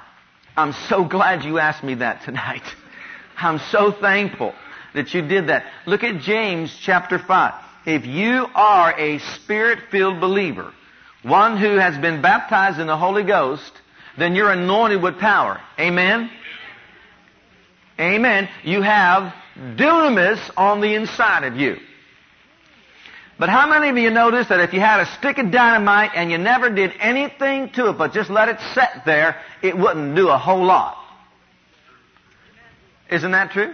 I'm 0.57 0.73
so 0.89 1.05
glad 1.05 1.43
you 1.43 1.59
asked 1.59 1.83
me 1.83 1.95
that 1.95 2.23
tonight. 2.23 2.63
I'm 3.37 3.59
so 3.71 3.91
thankful 3.91 4.53
that 4.93 5.13
you 5.13 5.21
did 5.21 5.47
that. 5.47 5.65
Look 5.85 6.03
at 6.03 6.21
James 6.21 6.75
chapter 6.81 7.17
5. 7.17 7.53
If 7.85 8.05
you 8.05 8.45
are 8.53 8.93
a 8.99 9.19
spirit-filled 9.19 10.19
believer, 10.19 10.73
one 11.23 11.57
who 11.57 11.77
has 11.77 11.97
been 11.97 12.21
baptized 12.21 12.79
in 12.79 12.87
the 12.87 12.97
Holy 12.97 13.23
Ghost, 13.23 13.71
then 14.17 14.35
you're 14.35 14.51
anointed 14.51 15.01
with 15.01 15.19
power. 15.19 15.59
Amen? 15.79 16.29
Amen. 17.99 18.49
You 18.63 18.81
have 18.81 19.33
dunamis 19.57 20.39
on 20.57 20.81
the 20.81 20.95
inside 20.95 21.43
of 21.43 21.55
you. 21.55 21.77
But 23.37 23.49
how 23.49 23.67
many 23.67 23.89
of 23.89 23.97
you 23.97 24.11
notice 24.11 24.49
that 24.49 24.59
if 24.59 24.73
you 24.73 24.79
had 24.79 24.99
a 24.99 25.05
stick 25.17 25.39
of 25.39 25.51
dynamite 25.51 26.11
and 26.13 26.29
you 26.29 26.37
never 26.37 26.69
did 26.69 26.93
anything 26.99 27.69
to 27.71 27.89
it 27.89 27.97
but 27.97 28.13
just 28.13 28.29
let 28.29 28.49
it 28.49 28.59
sit 28.75 28.89
there, 29.05 29.41
it 29.63 29.75
wouldn't 29.75 30.15
do 30.15 30.29
a 30.29 30.37
whole 30.37 30.63
lot? 30.63 30.97
Isn't 33.09 33.31
that 33.31 33.51
true? 33.51 33.73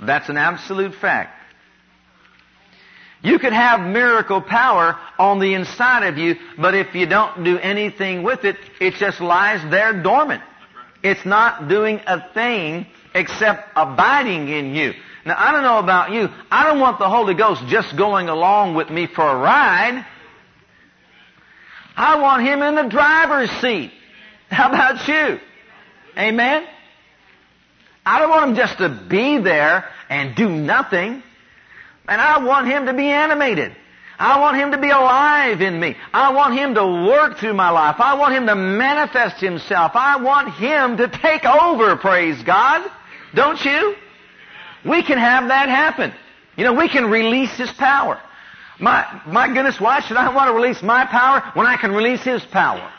That's 0.00 0.28
an 0.28 0.36
absolute 0.36 0.94
fact. 0.94 1.37
You 3.22 3.38
could 3.38 3.52
have 3.52 3.80
miracle 3.80 4.40
power 4.40 4.96
on 5.18 5.40
the 5.40 5.54
inside 5.54 6.06
of 6.06 6.18
you, 6.18 6.36
but 6.56 6.74
if 6.74 6.94
you 6.94 7.06
don't 7.06 7.42
do 7.42 7.58
anything 7.58 8.22
with 8.22 8.44
it, 8.44 8.56
it 8.80 8.94
just 8.94 9.20
lies 9.20 9.60
there 9.70 10.02
dormant. 10.02 10.42
It's 11.02 11.24
not 11.24 11.68
doing 11.68 12.00
a 12.06 12.32
thing 12.32 12.86
except 13.14 13.70
abiding 13.74 14.48
in 14.48 14.74
you. 14.74 14.94
Now, 15.24 15.34
I 15.36 15.52
don't 15.52 15.62
know 15.62 15.78
about 15.78 16.12
you. 16.12 16.28
I 16.50 16.64
don't 16.64 16.80
want 16.80 16.98
the 16.98 17.08
Holy 17.08 17.34
Ghost 17.34 17.66
just 17.66 17.96
going 17.96 18.28
along 18.28 18.74
with 18.74 18.88
me 18.88 19.06
for 19.06 19.22
a 19.22 19.36
ride. 19.36 20.06
I 21.96 22.20
want 22.20 22.42
Him 22.46 22.62
in 22.62 22.76
the 22.76 22.88
driver's 22.88 23.50
seat. 23.60 23.90
How 24.48 24.68
about 24.68 25.06
you? 25.08 25.40
Amen? 26.16 26.64
I 28.06 28.20
don't 28.20 28.30
want 28.30 28.50
Him 28.50 28.56
just 28.56 28.78
to 28.78 28.88
be 28.88 29.38
there 29.38 29.88
and 30.08 30.36
do 30.36 30.48
nothing. 30.48 31.22
And 32.08 32.20
I 32.20 32.38
want 32.44 32.66
Him 32.66 32.86
to 32.86 32.94
be 32.94 33.06
animated. 33.06 33.76
I 34.18 34.40
want 34.40 34.56
Him 34.56 34.72
to 34.72 34.78
be 34.78 34.90
alive 34.90 35.60
in 35.60 35.78
me. 35.78 35.96
I 36.12 36.32
want 36.32 36.54
Him 36.54 36.74
to 36.74 36.84
work 37.06 37.38
through 37.38 37.54
my 37.54 37.70
life. 37.70 37.96
I 38.00 38.14
want 38.14 38.34
Him 38.34 38.46
to 38.46 38.56
manifest 38.56 39.40
Himself. 39.40 39.92
I 39.94 40.16
want 40.16 40.54
Him 40.54 40.96
to 40.96 41.08
take 41.08 41.44
over, 41.44 41.94
praise 41.96 42.42
God. 42.42 42.90
Don't 43.34 43.64
you? 43.64 43.94
We 44.84 45.02
can 45.02 45.18
have 45.18 45.48
that 45.48 45.68
happen. 45.68 46.12
You 46.56 46.64
know, 46.64 46.72
we 46.72 46.88
can 46.88 47.10
release 47.10 47.52
His 47.56 47.70
power. 47.72 48.20
My, 48.80 49.22
my 49.26 49.46
goodness, 49.48 49.80
why 49.80 50.00
should 50.00 50.16
I 50.16 50.34
want 50.34 50.48
to 50.48 50.54
release 50.54 50.82
my 50.82 51.04
power 51.04 51.52
when 51.54 51.66
I 51.66 51.76
can 51.76 51.92
release 51.92 52.22
His 52.22 52.42
power? 52.44 52.90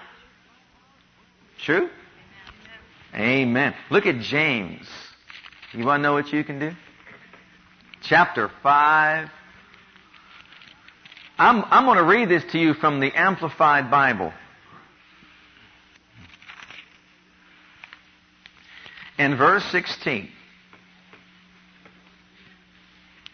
True? 1.58 1.90
Amen. 3.14 3.74
Look 3.90 4.06
at 4.06 4.20
James. 4.20 4.88
You 5.74 5.86
want 5.86 6.00
to 6.00 6.04
know 6.04 6.14
what 6.14 6.32
you 6.32 6.44
can 6.44 6.60
do? 6.60 6.72
Chapter 8.02 8.50
5. 8.64 9.30
I'm, 11.38 11.64
I'm 11.70 11.86
going 11.86 11.98
to 11.98 12.04
read 12.04 12.30
this 12.30 12.44
to 12.52 12.60
you 12.60 12.74
from 12.74 13.00
the 13.00 13.12
Amplified 13.14 13.90
Bible. 13.90 14.34
In 19.18 19.38
verse 19.38 19.64
16. 19.72 20.30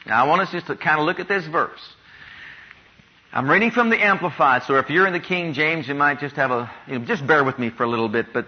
Now 0.07 0.23
I 0.23 0.27
want 0.27 0.41
us 0.41 0.51
just 0.51 0.67
to 0.67 0.75
kind 0.75 0.99
of 0.99 1.05
look 1.05 1.19
at 1.19 1.27
this 1.27 1.45
verse. 1.47 1.81
I'm 3.33 3.49
reading 3.49 3.71
from 3.71 3.89
the 3.89 4.01
Amplified, 4.01 4.63
so 4.63 4.75
if 4.75 4.89
you're 4.89 5.07
in 5.07 5.13
the 5.13 5.19
King 5.19 5.53
James, 5.53 5.87
you 5.87 5.93
might 5.93 6.19
just 6.19 6.35
have 6.35 6.51
a, 6.51 6.71
you 6.87 6.99
know, 6.99 7.05
just 7.05 7.27
bear 7.27 7.43
with 7.43 7.59
me 7.59 7.69
for 7.69 7.83
a 7.83 7.89
little 7.89 8.07
bit, 8.07 8.27
but 8.33 8.45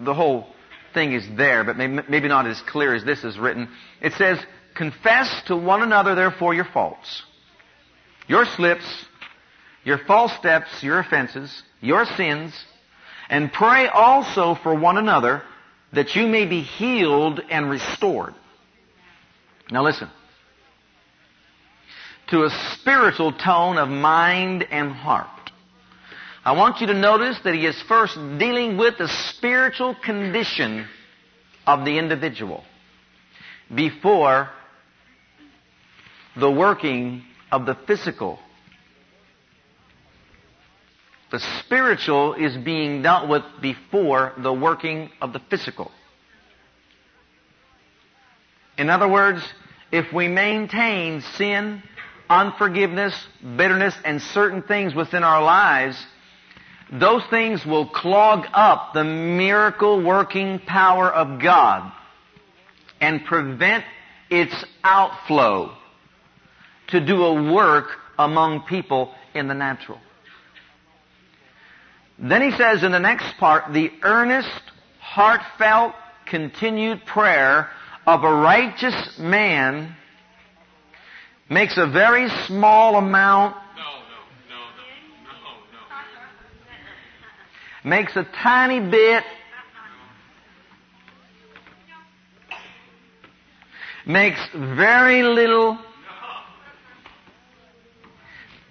the 0.00 0.12
whole 0.12 0.48
thing 0.92 1.12
is 1.12 1.24
there, 1.36 1.62
but 1.62 1.76
maybe, 1.76 2.00
maybe 2.08 2.28
not 2.28 2.46
as 2.46 2.60
clear 2.62 2.94
as 2.94 3.04
this 3.04 3.22
is 3.22 3.38
written. 3.38 3.68
It 4.00 4.12
says, 4.14 4.38
confess 4.74 5.42
to 5.46 5.56
one 5.56 5.82
another 5.82 6.14
therefore 6.14 6.54
your 6.54 6.64
faults, 6.64 7.22
your 8.26 8.44
slips, 8.44 8.84
your 9.84 9.98
false 9.98 10.32
steps, 10.34 10.82
your 10.82 10.98
offenses, 10.98 11.62
your 11.80 12.04
sins, 12.04 12.52
and 13.28 13.52
pray 13.52 13.86
also 13.88 14.54
for 14.56 14.74
one 14.74 14.98
another 14.98 15.42
that 15.92 16.16
you 16.16 16.26
may 16.26 16.46
be 16.46 16.62
healed 16.62 17.40
and 17.50 17.70
restored. 17.70 18.34
Now 19.70 19.82
listen 19.82 20.10
to 22.28 22.44
a 22.44 22.50
spiritual 22.72 23.32
tone 23.32 23.78
of 23.78 23.88
mind 23.88 24.66
and 24.70 24.92
heart. 24.92 25.28
I 26.44 26.52
want 26.52 26.80
you 26.80 26.86
to 26.88 26.94
notice 26.94 27.38
that 27.44 27.54
he 27.54 27.64
is 27.64 27.80
first 27.82 28.16
dealing 28.38 28.76
with 28.76 28.98
the 28.98 29.08
spiritual 29.08 29.94
condition 29.94 30.86
of 31.66 31.84
the 31.84 31.98
individual 31.98 32.64
before 33.74 34.50
the 36.36 36.50
working 36.50 37.22
of 37.50 37.66
the 37.66 37.76
physical. 37.86 38.38
The 41.30 41.40
spiritual 41.60 42.34
is 42.34 42.56
being 42.56 43.02
dealt 43.02 43.28
with 43.28 43.42
before 43.60 44.32
the 44.38 44.52
working 44.52 45.10
of 45.20 45.32
the 45.32 45.40
physical. 45.50 45.90
In 48.76 48.90
other 48.90 49.08
words, 49.08 49.42
if 49.92 50.12
we 50.12 50.28
maintain 50.28 51.20
sin 51.36 51.82
unforgiveness, 52.28 53.14
bitterness, 53.56 53.94
and 54.04 54.20
certain 54.20 54.62
things 54.62 54.94
within 54.94 55.22
our 55.22 55.42
lives, 55.42 55.96
those 56.92 57.22
things 57.30 57.64
will 57.64 57.88
clog 57.88 58.46
up 58.52 58.92
the 58.94 59.04
miracle 59.04 60.02
working 60.02 60.58
power 60.60 61.12
of 61.12 61.40
God 61.40 61.92
and 63.00 63.24
prevent 63.24 63.84
its 64.30 64.54
outflow 64.82 65.76
to 66.88 67.04
do 67.04 67.22
a 67.24 67.52
work 67.52 67.86
among 68.18 68.62
people 68.62 69.14
in 69.34 69.48
the 69.48 69.54
natural. 69.54 69.98
Then 72.18 72.42
he 72.42 72.56
says 72.56 72.82
in 72.84 72.92
the 72.92 73.00
next 73.00 73.36
part, 73.38 73.72
the 73.72 73.90
earnest, 74.02 74.62
heartfelt, 75.00 75.94
continued 76.26 77.04
prayer 77.06 77.68
of 78.06 78.22
a 78.22 78.30
righteous 78.30 79.18
man 79.18 79.94
makes 81.50 81.76
a 81.76 81.86
very 81.86 82.28
small 82.46 82.96
amount, 82.96 83.56
no, 83.76 83.82
no, 84.48 84.56
no, 87.84 87.90
makes 87.90 88.16
a 88.16 88.24
tiny 88.42 88.80
bit, 88.80 89.24
makes 94.06 94.40
very 94.54 95.22
little. 95.22 95.78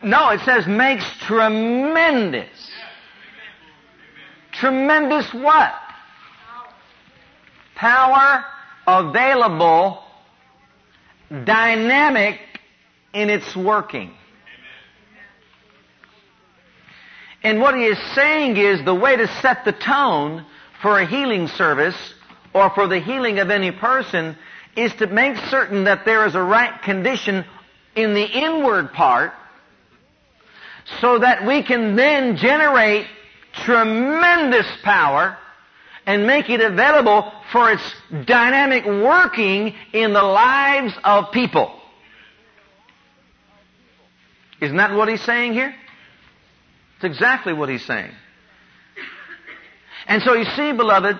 No, 0.04 0.30
it 0.32 0.42
says 0.42 0.68
makes 0.68 1.06
tremendous. 1.22 2.50
Tremendous 4.52 5.34
what? 5.34 5.74
Power 7.76 8.44
available, 8.86 10.04
dynamic 11.46 12.40
in 13.14 13.30
its 13.30 13.56
working. 13.56 14.12
And 17.42 17.60
what 17.60 17.76
he 17.76 17.86
is 17.86 17.98
saying 18.14 18.58
is 18.58 18.84
the 18.84 18.96
way 18.96 19.16
to 19.16 19.28
set 19.42 19.66
the 19.66 19.74
tone 19.74 20.46
for 20.82 21.00
a 21.00 21.06
healing 21.06 21.48
service 21.48 21.96
or 22.54 22.70
for 22.72 22.88
the 22.88 23.00
healing 23.00 23.40
of 23.40 23.50
any 23.50 23.72
person 23.72 24.38
is 24.76 24.94
to 24.96 25.08
make 25.08 25.38
certain 25.50 25.86
that 25.86 26.04
there 26.06 26.26
is 26.26 26.36
a 26.36 26.42
right 26.42 26.82
condition 26.82 27.46
in 27.96 28.14
the 28.14 28.26
inward 28.26 28.92
part 28.92 29.34
so 31.00 31.20
that 31.20 31.46
we 31.46 31.64
can 31.64 31.96
then 31.96 32.36
generate 32.38 33.08
tremendous 33.54 34.68
power 34.84 35.38
and 36.06 36.28
make 36.28 36.50
it 36.50 36.60
available 36.60 37.32
for 37.52 37.72
its 37.72 37.96
dynamic 38.26 38.86
working 38.86 39.74
in 39.94 40.14
the 40.14 40.22
lives 40.22 40.94
of 41.04 41.32
people. 41.32 41.80
Isn't 44.60 44.78
that 44.78 44.94
what 44.94 45.08
he's 45.08 45.22
saying 45.22 45.54
here? 45.54 45.74
It's 46.96 47.06
exactly 47.06 47.54
what 47.54 47.70
he's 47.70 47.86
saying. 47.86 48.12
And 50.08 50.22
so 50.24 50.34
you 50.34 50.46
see, 50.46 50.74
beloved, 50.74 51.20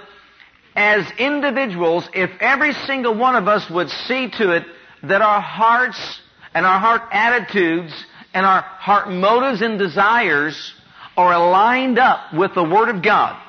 as 0.76 1.10
individuals, 1.18 2.08
if 2.14 2.32
every 2.40 2.74
single 2.74 3.16
one 3.16 3.36
of 3.36 3.48
us 3.48 3.70
would 3.70 3.90
see 3.90 4.30
to 4.30 4.52
it 4.52 4.66
that 5.04 5.22
our 5.22 5.42
hearts 5.42 6.22
and 6.54 6.66
our 6.66 6.80
heart 6.80 7.02
attitudes 7.12 7.94
and 8.34 8.46
our 8.46 8.62
heart 8.62 9.10
motives 9.10 9.62
and 9.62 9.78
desires 9.78 10.74
are 11.16 11.34
aligned 11.34 12.00
up 12.00 12.34
with 12.34 12.54
the 12.56 12.64
Word 12.64 12.90
of 12.90 13.04
God. 13.04 13.40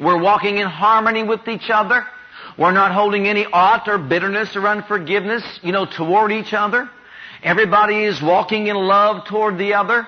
We're 0.00 0.20
walking 0.20 0.56
in 0.56 0.66
harmony 0.66 1.22
with 1.22 1.46
each 1.46 1.68
other. 1.68 2.06
We're 2.58 2.72
not 2.72 2.92
holding 2.92 3.26
any 3.26 3.46
ought 3.46 3.86
or 3.88 3.98
bitterness 3.98 4.56
or 4.56 4.66
unforgiveness, 4.66 5.42
you 5.62 5.72
know, 5.72 5.86
toward 5.86 6.32
each 6.32 6.54
other. 6.54 6.88
Everybody 7.42 8.04
is 8.04 8.20
walking 8.22 8.66
in 8.66 8.76
love 8.76 9.26
toward 9.26 9.58
the 9.58 9.74
other. 9.74 10.06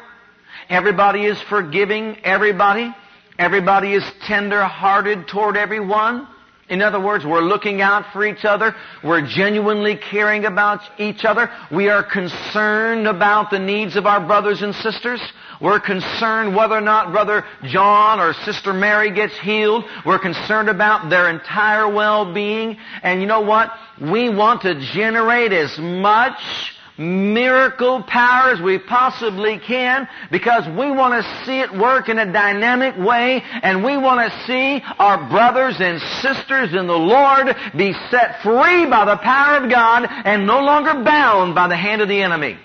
Everybody 0.68 1.24
is 1.24 1.40
forgiving 1.42 2.18
everybody. 2.24 2.94
Everybody 3.38 3.94
is 3.94 4.04
tender 4.26 4.64
hearted 4.64 5.28
toward 5.28 5.56
everyone. 5.56 6.26
In 6.68 6.80
other 6.80 7.00
words, 7.00 7.26
we're 7.26 7.40
looking 7.40 7.80
out 7.80 8.12
for 8.12 8.24
each 8.24 8.44
other. 8.44 8.74
We're 9.02 9.26
genuinely 9.26 9.96
caring 9.96 10.44
about 10.44 10.80
each 10.98 11.24
other. 11.24 11.50
We 11.70 11.88
are 11.88 12.02
concerned 12.02 13.06
about 13.06 13.50
the 13.50 13.58
needs 13.58 13.96
of 13.96 14.06
our 14.06 14.24
brothers 14.24 14.62
and 14.62 14.74
sisters. 14.76 15.20
We're 15.60 15.80
concerned 15.80 16.56
whether 16.56 16.74
or 16.74 16.80
not 16.80 17.12
Brother 17.12 17.44
John 17.64 18.20
or 18.20 18.32
Sister 18.44 18.72
Mary 18.72 19.12
gets 19.12 19.38
healed. 19.38 19.84
We're 20.06 20.18
concerned 20.18 20.68
about 20.68 21.10
their 21.10 21.30
entire 21.30 21.92
well-being. 21.92 22.76
And 23.02 23.20
you 23.20 23.26
know 23.26 23.42
what? 23.42 23.70
We 24.00 24.28
want 24.28 24.62
to 24.62 24.74
generate 24.92 25.52
as 25.52 25.76
much 25.78 26.71
miracle 26.98 28.02
power 28.02 28.50
as 28.50 28.60
we 28.60 28.78
possibly 28.78 29.58
can 29.58 30.06
because 30.30 30.66
we 30.78 30.90
want 30.90 31.14
to 31.14 31.44
see 31.44 31.60
it 31.60 31.72
work 31.72 32.08
in 32.08 32.18
a 32.18 32.30
dynamic 32.30 32.96
way 32.96 33.42
and 33.62 33.82
we 33.82 33.96
want 33.96 34.20
to 34.20 34.46
see 34.46 34.82
our 34.98 35.28
brothers 35.30 35.76
and 35.78 36.00
sisters 36.20 36.74
in 36.74 36.86
the 36.86 36.92
Lord 36.92 37.54
be 37.76 37.92
set 38.10 38.42
free 38.42 38.86
by 38.86 39.04
the 39.06 39.16
power 39.22 39.62
of 39.62 39.70
God 39.70 40.06
and 40.08 40.46
no 40.46 40.60
longer 40.60 41.02
bound 41.02 41.54
by 41.54 41.68
the 41.68 41.76
hand 41.76 42.02
of 42.02 42.08
the 42.08 42.22
enemy. 42.22 42.58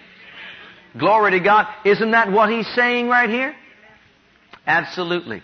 Glory 0.97 1.31
to 1.31 1.39
God. 1.39 1.67
Isn't 1.85 2.11
that 2.11 2.31
what 2.31 2.49
he's 2.49 2.67
saying 2.75 3.07
right 3.07 3.29
here? 3.29 3.55
Absolutely. 4.65 5.41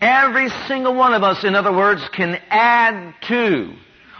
Every 0.00 0.48
single 0.68 0.94
one 0.94 1.14
of 1.14 1.22
us, 1.22 1.44
in 1.44 1.54
other 1.54 1.72
words, 1.72 2.02
can 2.12 2.40
add 2.50 3.14
to 3.28 3.74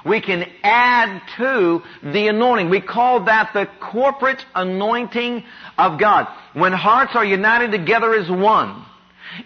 we 0.04 0.20
can 0.20 0.50
add 0.62 1.22
to 1.38 1.82
the 2.02 2.28
anointing. 2.28 2.68
We 2.70 2.80
call 2.80 3.24
that 3.24 3.52
the 3.54 3.68
corporate 3.80 4.44
anointing 4.54 5.44
of 5.78 5.98
God. 5.98 6.28
When 6.52 6.72
hearts 6.72 7.12
are 7.14 7.24
united 7.24 7.70
together 7.70 8.14
as 8.14 8.30
one. 8.30 8.84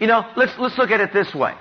You 0.01 0.07
know, 0.07 0.25
let's, 0.37 0.53
let's 0.59 0.77
look 0.77 0.90
at 0.90 1.01
it 1.01 1.12
this 1.12 1.35
way. 1.35 1.55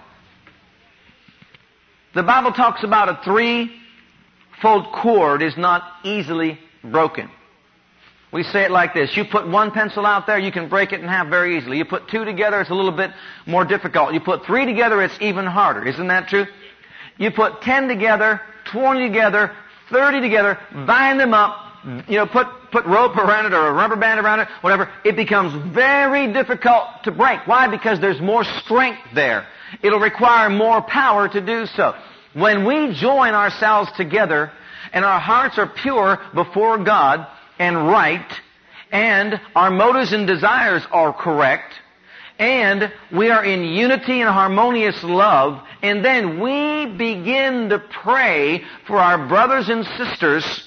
The 2.16 2.24
Bible 2.24 2.52
talks 2.52 2.84
about 2.84 3.10
a 3.10 3.20
three-fold 3.24 4.92
cord 4.92 5.44
is 5.44 5.56
not 5.56 5.84
easily 6.04 6.60
broken. 6.84 7.30
We 8.32 8.44
say 8.44 8.64
it 8.64 8.72
like 8.72 8.94
this. 8.94 9.16
You 9.16 9.24
put 9.24 9.48
one 9.48 9.72
pencil 9.72 10.06
out 10.06 10.28
there, 10.28 10.38
you 10.38 10.52
can 10.52 10.68
break 10.68 10.92
it 10.92 11.00
in 11.00 11.08
half 11.08 11.28
very 11.30 11.58
easily. 11.58 11.78
You 11.78 11.86
put 11.86 12.10
two 12.10 12.26
together, 12.26 12.60
it's 12.60 12.70
a 12.70 12.74
little 12.74 12.92
bit 12.92 13.12
more 13.46 13.64
difficult. 13.64 14.14
You 14.14 14.20
put 14.20 14.46
three 14.46 14.66
together, 14.66 15.02
it's 15.02 15.18
even 15.22 15.46
harder. 15.46 15.86
Isn't 15.86 16.08
that 16.08 16.28
true? 16.28 16.46
You 17.18 17.32
put 17.32 17.62
ten 17.62 17.88
together, 17.88 18.42
20 18.72 19.08
together, 19.08 19.52
30 19.92 20.22
together, 20.22 20.58
bind 20.86 21.20
them 21.20 21.34
up, 21.34 21.56
you 22.08 22.18
know, 22.18 22.26
put 22.26 22.48
put 22.72 22.86
rope 22.86 23.16
around 23.16 23.46
it 23.46 23.54
or 23.54 23.68
a 23.68 23.74
rubber 23.74 23.96
band 23.96 24.20
around 24.20 24.42
it, 24.42 24.48
whatever, 24.62 24.92
it 25.06 25.16
becomes 25.16 25.54
very 25.74 26.32
difficult 26.32 26.86
to 27.04 27.12
break. 27.12 27.40
Why? 27.48 27.68
Because 27.68 28.00
there's 28.00 28.22
more 28.22 28.44
strength 28.44 29.00
there. 29.16 29.48
It'll 29.84 30.00
require 30.00 30.50
more 30.50 30.82
power 30.82 31.28
to 31.30 31.46
do 31.46 31.66
so. 31.66 31.94
When 32.34 32.66
we 32.66 32.94
join 32.94 33.34
ourselves 33.34 33.90
together 33.98 34.52
and 34.94 35.04
our 35.04 35.20
hearts 35.20 35.58
are 35.58 35.68
pure 35.82 36.20
before 36.34 36.84
God 36.84 37.28
and 37.60 37.88
right, 37.88 38.32
and 38.92 39.40
our 39.56 39.72
motives 39.72 40.14
and 40.14 40.28
desires 40.28 40.84
are 40.92 41.12
correct, 41.12 41.74
and 42.40 42.92
we 43.16 43.30
are 43.30 43.44
in 43.44 43.64
unity 43.64 44.22
and 44.22 44.30
harmonious 44.30 45.04
love, 45.04 45.62
and 45.82 46.04
then 46.04 46.40
we 46.40 46.86
begin 46.98 47.70
to 47.70 47.80
pray 47.80 48.64
for 48.86 48.98
our 48.98 49.28
brothers 49.28 49.70
and 49.70 49.86
sisters, 49.98 50.64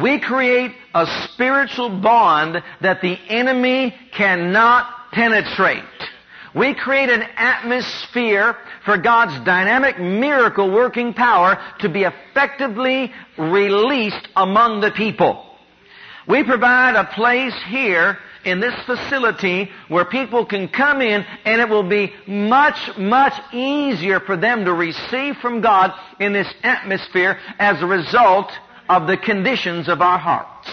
we 0.00 0.20
create 0.20 0.72
a 0.94 1.06
spiritual 1.32 2.00
bond 2.00 2.62
that 2.80 3.00
the 3.00 3.18
enemy 3.28 3.94
cannot 4.12 5.10
penetrate. 5.12 5.82
We 6.54 6.74
create 6.74 7.10
an 7.10 7.22
atmosphere 7.22 8.56
for 8.84 8.96
God's 8.96 9.44
dynamic 9.44 9.98
miracle 9.98 10.70
working 10.70 11.14
power 11.14 11.58
to 11.80 11.88
be 11.88 12.04
effectively 12.04 13.12
released 13.36 14.28
among 14.34 14.80
the 14.80 14.90
people. 14.90 15.47
We 16.28 16.44
provide 16.44 16.94
a 16.94 17.04
place 17.04 17.54
here 17.68 18.18
in 18.44 18.60
this 18.60 18.74
facility 18.84 19.70
where 19.88 20.04
people 20.04 20.44
can 20.44 20.68
come 20.68 21.00
in 21.00 21.24
and 21.44 21.60
it 21.60 21.68
will 21.68 21.88
be 21.88 22.12
much, 22.26 22.96
much 22.98 23.32
easier 23.52 24.20
for 24.20 24.36
them 24.36 24.66
to 24.66 24.72
receive 24.74 25.36
from 25.38 25.62
God 25.62 25.92
in 26.20 26.34
this 26.34 26.52
atmosphere 26.62 27.38
as 27.58 27.80
a 27.82 27.86
result 27.86 28.52
of 28.88 29.06
the 29.06 29.16
conditions 29.16 29.88
of 29.88 30.02
our 30.02 30.18
hearts. 30.18 30.68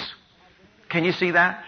Can 0.90 1.06
you 1.06 1.14
see 1.14 1.32
that? 1.32 1.64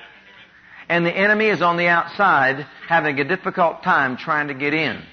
And 0.89 1.05
the 1.05 1.15
enemy 1.15 1.47
is 1.47 1.61
on 1.61 1.77
the 1.77 1.87
outside 1.87 2.65
having 2.87 3.19
a 3.19 3.23
difficult 3.23 3.83
time 3.83 4.17
trying 4.17 4.49
to 4.49 4.53
get 4.53 4.73
in. 4.73 4.95
Amen. 4.95 5.05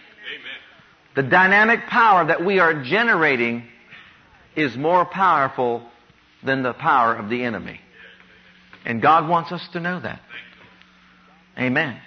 The 1.16 1.22
dynamic 1.22 1.87
power 1.87 2.26
that 2.26 2.44
we 2.44 2.58
are 2.58 2.82
generating 2.82 3.64
is 4.56 4.76
more 4.76 5.04
powerful 5.04 5.82
than 6.44 6.62
the 6.62 6.74
power 6.74 7.14
of 7.14 7.28
the 7.28 7.42
enemy. 7.42 7.80
And 8.85 9.01
God 9.01 9.29
wants 9.29 9.51
us 9.53 9.66
to 9.73 9.81
know 9.81 9.99
that. 10.01 10.20
Amen. 11.59 12.01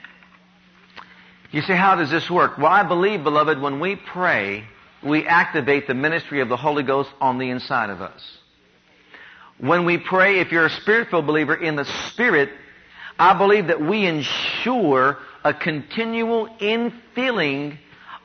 You 1.52 1.62
see, 1.62 1.74
how 1.74 1.96
does 1.96 2.12
this 2.12 2.30
work? 2.30 2.58
Well, 2.58 2.68
I 2.68 2.84
believe, 2.84 3.24
beloved, 3.24 3.60
when 3.62 3.80
we 3.80 3.96
pray, 3.96 4.66
we 5.02 5.26
activate 5.26 5.88
the 5.88 5.94
ministry 5.94 6.42
of 6.42 6.50
the 6.50 6.58
Holy 6.58 6.84
Ghost 6.84 7.10
on 7.22 7.38
the 7.38 7.50
inside 7.50 7.90
of 7.90 8.02
us. 8.02 8.38
When 9.58 9.86
we 9.86 9.98
pray, 9.98 10.40
if 10.40 10.52
you're 10.52 10.66
a 10.66 10.70
spirit-filled 10.70 11.26
believer 11.26 11.56
in 11.56 11.76
the 11.76 11.86
Spirit, 12.10 12.50
I 13.18 13.36
believe 13.38 13.68
that 13.68 13.82
we 13.82 14.06
ensure 14.06 15.18
a 15.44 15.54
continual 15.54 16.48
infilling 16.60 17.78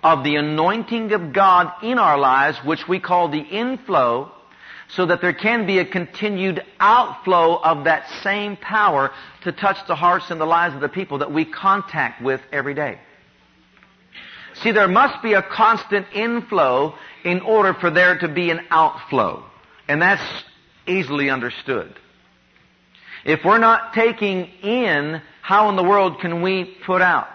of 0.02 0.24
the 0.24 0.36
anointing 0.36 1.12
of 1.12 1.32
God 1.32 1.72
in 1.82 1.98
our 1.98 2.18
lives, 2.18 2.58
which 2.64 2.86
we 2.88 2.98
call 2.98 3.28
the 3.28 3.38
inflow, 3.38 4.32
so 4.94 5.06
that 5.06 5.20
there 5.20 5.32
can 5.32 5.66
be 5.66 5.78
a 5.78 5.84
continued 5.84 6.62
outflow 6.78 7.56
of 7.56 7.84
that 7.84 8.08
same 8.22 8.56
power 8.56 9.10
to 9.44 9.52
touch 9.52 9.78
the 9.86 9.94
hearts 9.94 10.30
and 10.30 10.40
the 10.40 10.46
lives 10.46 10.74
of 10.74 10.80
the 10.80 10.88
people 10.88 11.18
that 11.18 11.32
we 11.32 11.44
contact 11.44 12.22
with 12.22 12.40
every 12.52 12.74
day. 12.74 12.98
See, 14.54 14.70
there 14.70 14.88
must 14.88 15.22
be 15.22 15.32
a 15.32 15.42
constant 15.42 16.06
inflow 16.12 16.94
in 17.24 17.40
order 17.40 17.72
for 17.74 17.90
there 17.90 18.18
to 18.18 18.28
be 18.28 18.50
an 18.50 18.60
outflow. 18.70 19.44
And 19.88 20.02
that's 20.02 20.44
easily 20.86 21.30
understood. 21.30 21.94
If 23.24 23.44
we're 23.44 23.58
not 23.58 23.94
taking 23.94 24.46
in, 24.62 25.22
how 25.40 25.70
in 25.70 25.76
the 25.76 25.82
world 25.82 26.20
can 26.20 26.42
we 26.42 26.76
put 26.84 27.00
out? 27.00 27.28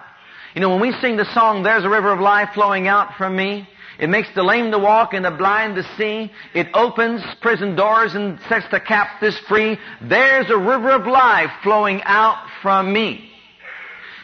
You 0.53 0.61
know, 0.61 0.69
when 0.69 0.79
we 0.79 0.91
sing 1.01 1.17
the 1.17 1.31
song, 1.33 1.63
There's 1.63 1.85
a 1.85 1.89
River 1.89 2.11
of 2.11 2.19
Life 2.19 2.49
Flowing 2.53 2.87
Out 2.87 3.15
from 3.17 3.35
Me, 3.35 3.67
it 3.99 4.09
makes 4.09 4.29
the 4.35 4.43
lame 4.43 4.71
to 4.71 4.77
walk 4.77 5.13
and 5.13 5.25
the 5.25 5.31
blind 5.31 5.75
to 5.75 5.83
see. 5.97 6.31
It 6.53 6.67
opens 6.73 7.23
prison 7.41 7.75
doors 7.75 8.13
and 8.13 8.39
sets 8.47 8.67
the 8.69 8.79
captives 8.79 9.37
free. 9.47 9.77
There's 10.01 10.49
a 10.49 10.57
river 10.57 10.91
of 10.91 11.07
life 11.07 11.51
flowing 11.63 12.01
out 12.03 12.37
from 12.61 12.93
me. 12.93 13.31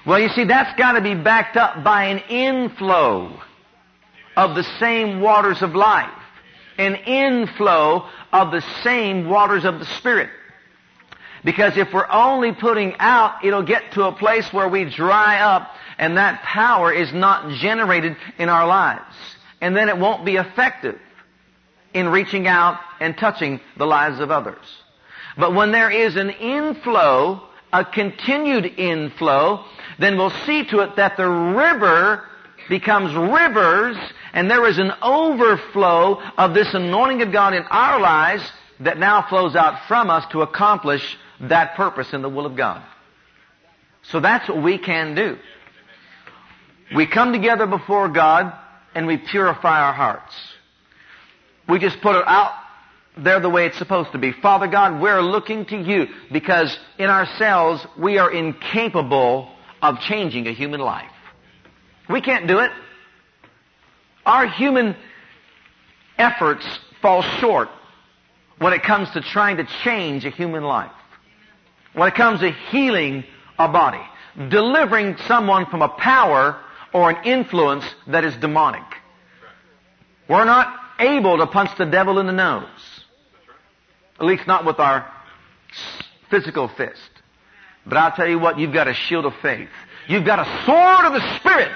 Well, 0.06 0.20
you 0.20 0.30
see, 0.30 0.44
that's 0.44 0.78
got 0.78 0.94
to 0.94 1.02
be 1.02 1.16
backed 1.16 1.58
up 1.58 1.84
by 1.84 2.06
an 2.06 2.20
inflow 2.30 3.40
of 4.36 4.56
the 4.56 4.64
same 4.80 5.22
waters 5.22 5.62
of 5.62 5.76
life. 5.76 6.12
An 6.78 6.96
inflow 6.96 8.08
of 8.32 8.52
the 8.52 8.62
same 8.84 9.28
waters 9.28 9.66
of 9.66 9.80
the 9.80 9.86
Spirit. 9.86 10.30
Because 11.44 11.78
if 11.78 11.92
we're 11.92 12.10
only 12.10 12.52
putting 12.52 12.96
out, 13.00 13.44
it'll 13.44 13.64
get 13.64 13.94
to 13.94 14.04
a 14.04 14.12
place 14.12 14.52
where 14.54 14.68
we 14.68 14.86
dry 14.86 15.40
up 15.40 15.72
and 15.98 16.18
that 16.18 16.42
power 16.44 16.92
is 16.92 17.12
not 17.12 17.50
generated 17.58 18.16
in 18.38 18.50
our 18.50 18.68
lives 18.68 19.16
and 19.64 19.78
then 19.78 19.88
it 19.88 19.98
won't 19.98 20.26
be 20.26 20.36
effective 20.36 21.00
in 21.94 22.10
reaching 22.10 22.48
out 22.48 22.82
and 23.00 23.18
touching 23.18 23.62
the 23.78 23.86
lives 23.86 24.20
of 24.20 24.30
others. 24.30 24.66
But 25.38 25.56
when 25.56 25.72
there 25.72 25.90
is 25.90 26.18
an 26.18 26.32
inflow, 26.32 27.48
a 27.72 27.86
continued 27.86 28.66
inflow, 28.66 29.64
then 30.00 30.18
we'll 30.18 30.32
see 30.46 30.66
to 30.66 30.80
it 30.80 30.98
that 30.98 31.16
the 31.16 31.30
river 31.30 32.26
becomes 32.68 33.16
rivers 33.16 33.96
and 34.34 34.52
there 34.52 34.68
is 34.68 34.80
an 34.80 34.92
overflow 35.02 36.22
of 36.38 36.54
this 36.54 36.74
anointing 36.74 37.22
of 37.22 37.32
God 37.32 37.54
in 37.54 37.64
our 37.64 38.02
lives 38.02 38.44
that 38.82 39.00
now 39.00 39.26
flows 39.30 39.56
out 39.56 39.88
from 39.88 40.10
us 40.10 40.26
to 40.34 40.42
accomplish 40.42 41.18
that 41.40 41.76
purpose 41.76 42.12
in 42.12 42.22
the 42.22 42.30
will 42.30 42.46
of 42.46 42.58
God. 42.58 42.84
So 44.02 44.20
that's 44.20 44.50
what 44.50 44.62
we 44.62 44.78
can 44.78 45.16
do. 45.16 45.38
We 46.94 47.08
come 47.08 47.32
together 47.32 47.66
before 47.66 48.10
God 48.10 48.60
and 48.96 49.08
we 49.08 49.18
purify 49.18 49.82
our 49.82 49.94
hearts. 49.94 50.34
We 51.68 51.80
just 51.80 52.02
put 52.02 52.16
it 52.16 52.24
out 52.28 52.54
there 53.18 53.40
the 53.40 53.50
way 53.50 53.66
it's 53.66 53.78
supposed 53.78 54.12
to 54.12 54.18
be. 54.18 54.32
Father 54.32 54.68
God, 54.68 55.02
we're 55.02 55.22
looking 55.22 55.66
to 55.66 55.78
you 55.78 56.08
because 56.32 56.78
in 56.98 57.10
ourselves 57.10 57.86
we 57.98 58.18
are 58.18 58.32
incapable 58.32 59.52
of 59.82 60.00
changing 60.02 60.48
a 60.48 60.54
human 60.54 60.80
life. 60.80 61.12
We 62.10 62.22
can't 62.22 62.48
do 62.48 62.60
it. 62.60 62.72
Our 64.26 64.48
human 64.48 64.96
efforts 66.18 66.66
fall 67.02 67.22
short 67.40 67.70
when 68.60 68.74
it 68.74 68.84
comes 68.84 69.10
to 69.12 69.22
trying 69.22 69.58
to 69.58 69.68
change 69.84 70.26
a 70.26 70.30
human 70.30 70.64
life. 70.64 70.92
When 71.94 72.08
it 72.08 72.16
comes 72.16 72.40
to 72.40 72.52
healing 72.72 73.24
a 73.60 73.68
body, 73.68 74.02
delivering 74.50 75.18
someone 75.28 75.66
from 75.68 75.82
a 75.82 75.90
power 75.90 76.60
or 76.94 77.10
an 77.10 77.26
influence 77.26 77.86
that 78.08 78.24
is 78.24 78.36
demonic. 78.38 78.84
We're 80.30 80.46
not 80.46 80.80
able 81.00 81.38
to 81.38 81.48
punch 81.48 81.72
the 81.78 81.86
devil 81.86 82.20
in 82.20 82.28
the 82.28 82.34
nose. 82.34 83.04
At 84.20 84.26
least 84.26 84.48
not 84.48 84.64
with 84.64 84.80
our 84.80 85.12
physical 86.30 86.68
fist. 86.68 87.10
But 87.86 87.98
I'll 87.98 88.12
tell 88.12 88.28
you 88.28 88.40
what, 88.40 88.60
you've 88.60 88.74
got 88.74 88.88
a 88.88 88.94
shield 88.94 89.26
of 89.26 89.34
faith. 89.42 89.70
You've 90.08 90.26
got 90.26 90.40
a 90.40 90.66
sword 90.66 91.06
of 91.06 91.14
the 91.14 91.40
Spirit 91.40 91.72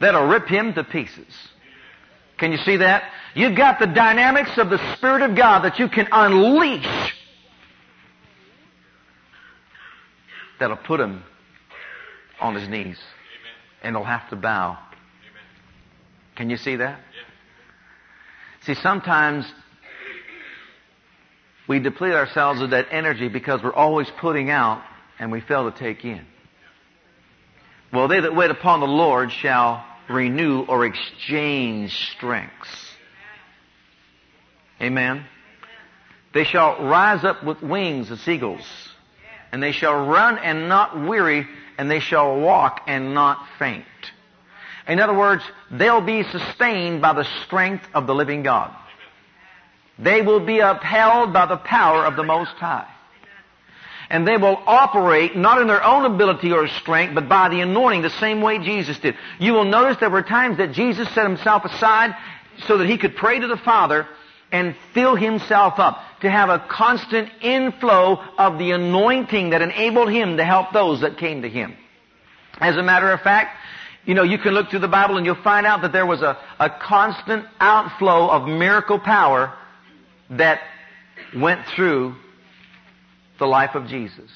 that'll 0.00 0.26
rip 0.26 0.48
him 0.48 0.74
to 0.74 0.84
pieces. 0.84 1.32
Can 2.36 2.52
you 2.52 2.58
see 2.58 2.76
that? 2.76 3.04
You've 3.34 3.56
got 3.56 3.78
the 3.78 3.86
dynamics 3.86 4.58
of 4.58 4.70
the 4.70 4.96
Spirit 4.96 5.22
of 5.22 5.36
God 5.36 5.60
that 5.60 5.78
you 5.78 5.88
can 5.88 6.08
unleash 6.10 7.14
that'll 10.60 10.76
put 10.76 11.00
him 11.00 11.22
on 12.40 12.54
his 12.54 12.68
knees 12.68 12.98
and 13.82 13.96
he'll 13.96 14.04
have 14.04 14.28
to 14.30 14.36
bow. 14.36 14.70
Amen. 14.70 14.80
Can 16.36 16.50
you 16.50 16.56
see 16.56 16.76
that? 16.76 16.98
Yeah. 16.98 18.74
See, 18.74 18.74
sometimes 18.80 19.50
we 21.68 21.78
deplete 21.78 22.12
ourselves 22.12 22.60
of 22.60 22.70
that 22.70 22.88
energy 22.90 23.28
because 23.28 23.62
we're 23.62 23.74
always 23.74 24.08
putting 24.20 24.50
out 24.50 24.82
and 25.18 25.30
we 25.30 25.40
fail 25.40 25.70
to 25.70 25.78
take 25.78 26.04
in. 26.04 26.24
Well, 27.92 28.08
they 28.08 28.20
that 28.20 28.34
wait 28.34 28.50
upon 28.50 28.80
the 28.80 28.86
Lord 28.86 29.32
shall 29.32 29.84
renew 30.08 30.62
or 30.62 30.84
exchange 30.84 31.94
strengths. 32.16 32.68
Amen. 34.80 35.24
They 36.34 36.44
shall 36.44 36.84
rise 36.84 37.24
up 37.24 37.42
with 37.42 37.62
wings 37.62 38.10
as 38.10 38.26
eagles, 38.28 38.62
and 39.52 39.62
they 39.62 39.72
shall 39.72 40.06
run 40.06 40.38
and 40.38 40.68
not 40.68 41.00
weary, 41.00 41.46
and 41.76 41.90
they 41.90 42.00
shall 42.00 42.38
walk 42.38 42.82
and 42.86 43.14
not 43.14 43.46
faint. 43.58 43.84
In 44.86 45.00
other 45.00 45.16
words, 45.16 45.42
they'll 45.70 46.00
be 46.00 46.22
sustained 46.22 47.02
by 47.02 47.12
the 47.12 47.24
strength 47.44 47.86
of 47.94 48.06
the 48.06 48.14
living 48.14 48.42
God. 48.42 48.74
They 49.98 50.22
will 50.22 50.40
be 50.40 50.60
upheld 50.60 51.32
by 51.32 51.46
the 51.46 51.56
power 51.56 52.06
of 52.06 52.16
the 52.16 52.22
Most 52.22 52.52
High. 52.52 52.88
And 54.10 54.26
they 54.26 54.38
will 54.38 54.58
operate 54.66 55.36
not 55.36 55.60
in 55.60 55.66
their 55.66 55.84
own 55.84 56.06
ability 56.06 56.50
or 56.52 56.66
strength, 56.66 57.14
but 57.14 57.28
by 57.28 57.50
the 57.50 57.60
anointing 57.60 58.00
the 58.00 58.10
same 58.10 58.40
way 58.40 58.58
Jesus 58.58 58.98
did. 58.98 59.16
You 59.38 59.52
will 59.52 59.64
notice 59.64 59.98
there 59.98 60.08
were 60.08 60.22
times 60.22 60.56
that 60.56 60.72
Jesus 60.72 61.06
set 61.10 61.24
himself 61.26 61.66
aside 61.66 62.16
so 62.66 62.78
that 62.78 62.88
he 62.88 62.96
could 62.96 63.16
pray 63.16 63.38
to 63.38 63.46
the 63.46 63.58
Father 63.58 64.08
and 64.50 64.74
fill 64.94 65.14
himself 65.14 65.78
up, 65.78 66.02
to 66.20 66.30
have 66.30 66.48
a 66.48 66.58
constant 66.68 67.30
inflow 67.42 68.18
of 68.38 68.58
the 68.58 68.72
anointing 68.72 69.50
that 69.50 69.62
enabled 69.62 70.10
him 70.10 70.36
to 70.36 70.44
help 70.44 70.72
those 70.72 71.02
that 71.02 71.18
came 71.18 71.42
to 71.42 71.48
him. 71.48 71.76
As 72.58 72.76
a 72.76 72.82
matter 72.82 73.10
of 73.12 73.20
fact, 73.20 73.56
you 74.04 74.14
know, 74.14 74.22
you 74.22 74.38
can 74.38 74.54
look 74.54 74.70
through 74.70 74.78
the 74.80 74.88
Bible 74.88 75.16
and 75.16 75.26
you'll 75.26 75.42
find 75.42 75.66
out 75.66 75.82
that 75.82 75.92
there 75.92 76.06
was 76.06 76.22
a, 76.22 76.38
a 76.58 76.70
constant 76.70 77.44
outflow 77.60 78.30
of 78.30 78.48
miracle 78.48 78.98
power 78.98 79.54
that 80.30 80.60
went 81.36 81.66
through 81.76 82.16
the 83.38 83.46
life 83.46 83.74
of 83.74 83.86
Jesus. 83.86 84.30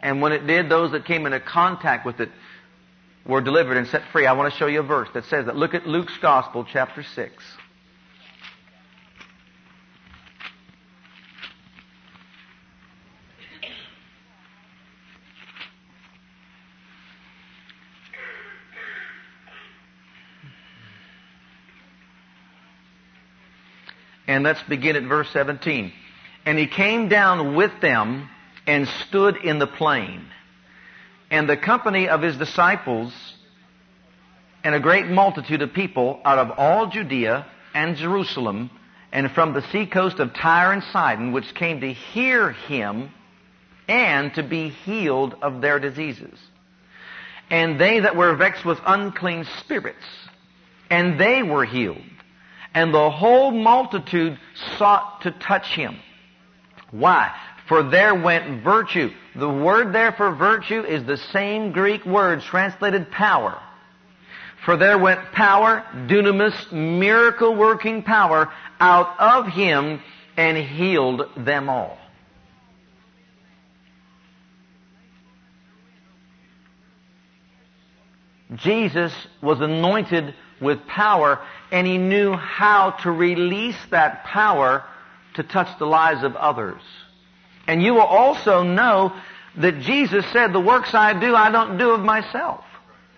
And 0.00 0.20
when 0.20 0.32
it 0.32 0.46
did, 0.46 0.68
those 0.68 0.92
that 0.92 1.06
came 1.06 1.26
into 1.26 1.40
contact 1.40 2.06
with 2.06 2.20
it 2.20 2.30
were 3.26 3.40
delivered 3.40 3.76
and 3.76 3.86
set 3.88 4.02
free. 4.12 4.26
I 4.26 4.32
want 4.32 4.52
to 4.52 4.58
show 4.58 4.66
you 4.66 4.80
a 4.80 4.84
verse 4.84 5.08
that 5.14 5.24
says 5.24 5.46
that. 5.46 5.56
Look 5.56 5.74
at 5.74 5.86
Luke's 5.86 6.16
Gospel, 6.18 6.66
chapter 6.70 7.02
6. 7.02 7.32
And 24.30 24.44
let's 24.44 24.62
begin 24.62 24.94
at 24.94 25.02
verse 25.02 25.28
17. 25.32 25.92
And 26.46 26.56
he 26.56 26.68
came 26.68 27.08
down 27.08 27.56
with 27.56 27.72
them 27.80 28.28
and 28.64 28.86
stood 29.08 29.36
in 29.38 29.58
the 29.58 29.66
plain. 29.66 30.24
And 31.32 31.48
the 31.48 31.56
company 31.56 32.08
of 32.08 32.22
his 32.22 32.36
disciples 32.36 33.12
and 34.62 34.72
a 34.72 34.78
great 34.78 35.08
multitude 35.08 35.62
of 35.62 35.72
people 35.72 36.20
out 36.24 36.38
of 36.38 36.52
all 36.56 36.86
Judea 36.86 37.44
and 37.74 37.96
Jerusalem 37.96 38.70
and 39.10 39.32
from 39.32 39.52
the 39.52 39.68
seacoast 39.72 40.20
of 40.20 40.32
Tyre 40.32 40.74
and 40.74 40.84
Sidon, 40.92 41.32
which 41.32 41.52
came 41.56 41.80
to 41.80 41.92
hear 41.92 42.52
him 42.52 43.10
and 43.88 44.32
to 44.34 44.44
be 44.44 44.68
healed 44.68 45.34
of 45.42 45.60
their 45.60 45.80
diseases. 45.80 46.38
And 47.50 47.80
they 47.80 47.98
that 47.98 48.14
were 48.14 48.36
vexed 48.36 48.64
with 48.64 48.78
unclean 48.86 49.44
spirits, 49.58 50.06
and 50.88 51.18
they 51.18 51.42
were 51.42 51.64
healed. 51.64 51.98
And 52.74 52.94
the 52.94 53.10
whole 53.10 53.50
multitude 53.50 54.38
sought 54.76 55.22
to 55.22 55.32
touch 55.32 55.74
him. 55.74 55.96
Why? 56.90 57.34
For 57.66 57.82
there 57.82 58.14
went 58.14 58.62
virtue. 58.62 59.10
The 59.36 59.48
word 59.48 59.92
there 59.92 60.12
for 60.12 60.34
virtue 60.34 60.80
is 60.82 61.04
the 61.04 61.16
same 61.16 61.72
Greek 61.72 62.04
word 62.04 62.42
translated 62.42 63.10
power. 63.10 63.60
For 64.64 64.76
there 64.76 64.98
went 64.98 65.32
power, 65.32 65.84
dunamis, 66.06 66.72
miracle 66.72 67.54
working 67.54 68.02
power 68.02 68.52
out 68.78 69.18
of 69.18 69.46
him 69.46 70.00
and 70.36 70.56
healed 70.58 71.22
them 71.36 71.68
all. 71.68 71.96
Jesus 78.56 79.12
was 79.40 79.60
anointed 79.60 80.34
with 80.60 80.86
power 80.86 81.40
and 81.70 81.86
he 81.86 81.98
knew 81.98 82.32
how 82.32 82.90
to 83.02 83.10
release 83.10 83.78
that 83.90 84.24
power 84.24 84.84
to 85.34 85.42
touch 85.42 85.78
the 85.78 85.86
lives 85.86 86.22
of 86.22 86.36
others. 86.36 86.82
And 87.66 87.82
you 87.82 87.94
will 87.94 88.00
also 88.00 88.62
know 88.62 89.14
that 89.56 89.80
Jesus 89.80 90.24
said, 90.32 90.52
the 90.52 90.60
works 90.60 90.94
I 90.94 91.18
do, 91.18 91.34
I 91.34 91.50
don't 91.50 91.78
do 91.78 91.90
of 91.90 92.00
myself. 92.00 92.64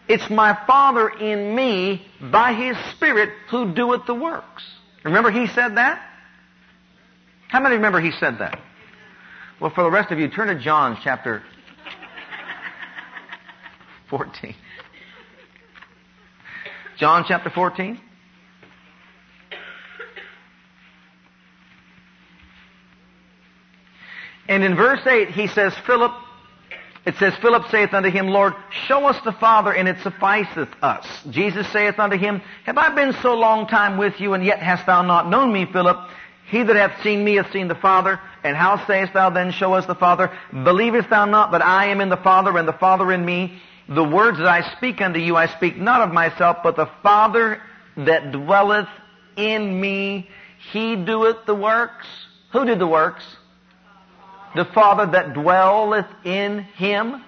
It's 0.08 0.28
my 0.28 0.58
Father 0.66 1.08
in 1.08 1.54
me 1.54 2.06
by 2.20 2.54
His 2.54 2.76
Spirit 2.92 3.30
who 3.50 3.72
doeth 3.72 4.06
the 4.06 4.14
works. 4.14 4.62
Remember 5.04 5.30
He 5.30 5.46
said 5.48 5.76
that? 5.76 6.02
How 7.48 7.60
many 7.60 7.76
remember 7.76 8.00
He 8.00 8.12
said 8.12 8.38
that? 8.38 8.60
Well, 9.60 9.70
for 9.70 9.84
the 9.84 9.90
rest 9.90 10.10
of 10.10 10.18
you, 10.18 10.28
turn 10.28 10.48
to 10.48 10.60
John 10.60 10.98
chapter 11.02 11.42
14. 14.10 14.54
John 17.02 17.24
chapter 17.26 17.50
14. 17.50 18.00
And 24.46 24.62
in 24.62 24.76
verse 24.76 25.04
8, 25.04 25.30
he 25.30 25.48
says, 25.48 25.74
Philip, 25.84 26.12
it 27.04 27.16
says, 27.16 27.34
Philip 27.42 27.64
saith 27.72 27.92
unto 27.92 28.08
him, 28.08 28.28
Lord, 28.28 28.52
show 28.86 29.06
us 29.06 29.20
the 29.24 29.32
Father, 29.32 29.72
and 29.72 29.88
it 29.88 29.96
sufficeth 30.04 30.68
us. 30.80 31.04
Jesus 31.28 31.66
saith 31.72 31.98
unto 31.98 32.16
him, 32.16 32.40
Have 32.66 32.78
I 32.78 32.94
been 32.94 33.14
so 33.14 33.34
long 33.34 33.66
time 33.66 33.98
with 33.98 34.20
you, 34.20 34.34
and 34.34 34.44
yet 34.44 34.60
hast 34.60 34.86
thou 34.86 35.02
not 35.02 35.28
known 35.28 35.52
me, 35.52 35.66
Philip? 35.72 36.08
He 36.50 36.62
that 36.62 36.76
hath 36.76 37.02
seen 37.02 37.24
me 37.24 37.34
hath 37.34 37.50
seen 37.50 37.66
the 37.66 37.74
Father. 37.74 38.20
And 38.44 38.56
how 38.56 38.86
sayest 38.86 39.12
thou 39.12 39.28
then, 39.30 39.50
Show 39.50 39.72
us 39.72 39.86
the 39.86 39.96
Father? 39.96 40.30
Believest 40.52 41.10
thou 41.10 41.24
not 41.24 41.50
that 41.50 41.62
I 41.66 41.86
am 41.86 42.00
in 42.00 42.10
the 42.10 42.16
Father, 42.16 42.56
and 42.56 42.68
the 42.68 42.72
Father 42.72 43.10
in 43.10 43.24
me? 43.24 43.60
The 43.94 44.04
words 44.04 44.38
that 44.38 44.46
I 44.46 44.74
speak 44.76 45.00
unto 45.00 45.18
you, 45.18 45.36
I 45.36 45.46
speak 45.46 45.76
not 45.76 46.02
of 46.02 46.12
myself, 46.12 46.58
but 46.62 46.76
the 46.76 46.88
Father 47.02 47.60
that 47.96 48.32
dwelleth 48.32 48.88
in 49.36 49.80
me, 49.80 50.28
he 50.72 50.96
doeth 50.96 51.46
the 51.46 51.54
works. 51.54 52.06
Who 52.52 52.64
did 52.64 52.78
the 52.78 52.86
works? 52.86 53.24
The 54.54 54.64
Father 54.66 55.06
that 55.12 55.34
dwelleth 55.34 56.06
in 56.24 56.60
him. 56.60 57.22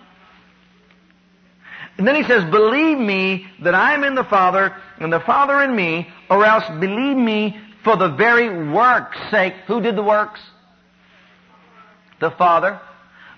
And 1.96 2.07
then 2.07 2.14
he 2.16 2.24
says, 2.24 2.44
believe 2.50 2.98
me 2.98 3.46
that 3.62 3.74
I 3.74 3.94
am 3.94 4.05
in 4.05 4.14
the 4.14 4.24
Father 4.24 4.77
and 4.98 5.12
the 5.12 5.20
Father 5.20 5.61
in 5.62 5.74
me, 5.74 6.09
or 6.31 6.44
else 6.44 6.64
believe 6.81 7.16
me 7.16 7.59
for 7.83 7.96
the 7.96 8.09
very 8.09 8.70
work's 8.70 9.18
sake. 9.31 9.55
Who 9.66 9.81
did 9.81 9.96
the 9.96 10.03
works? 10.03 10.40
The 12.20 12.31
Father. 12.31 12.81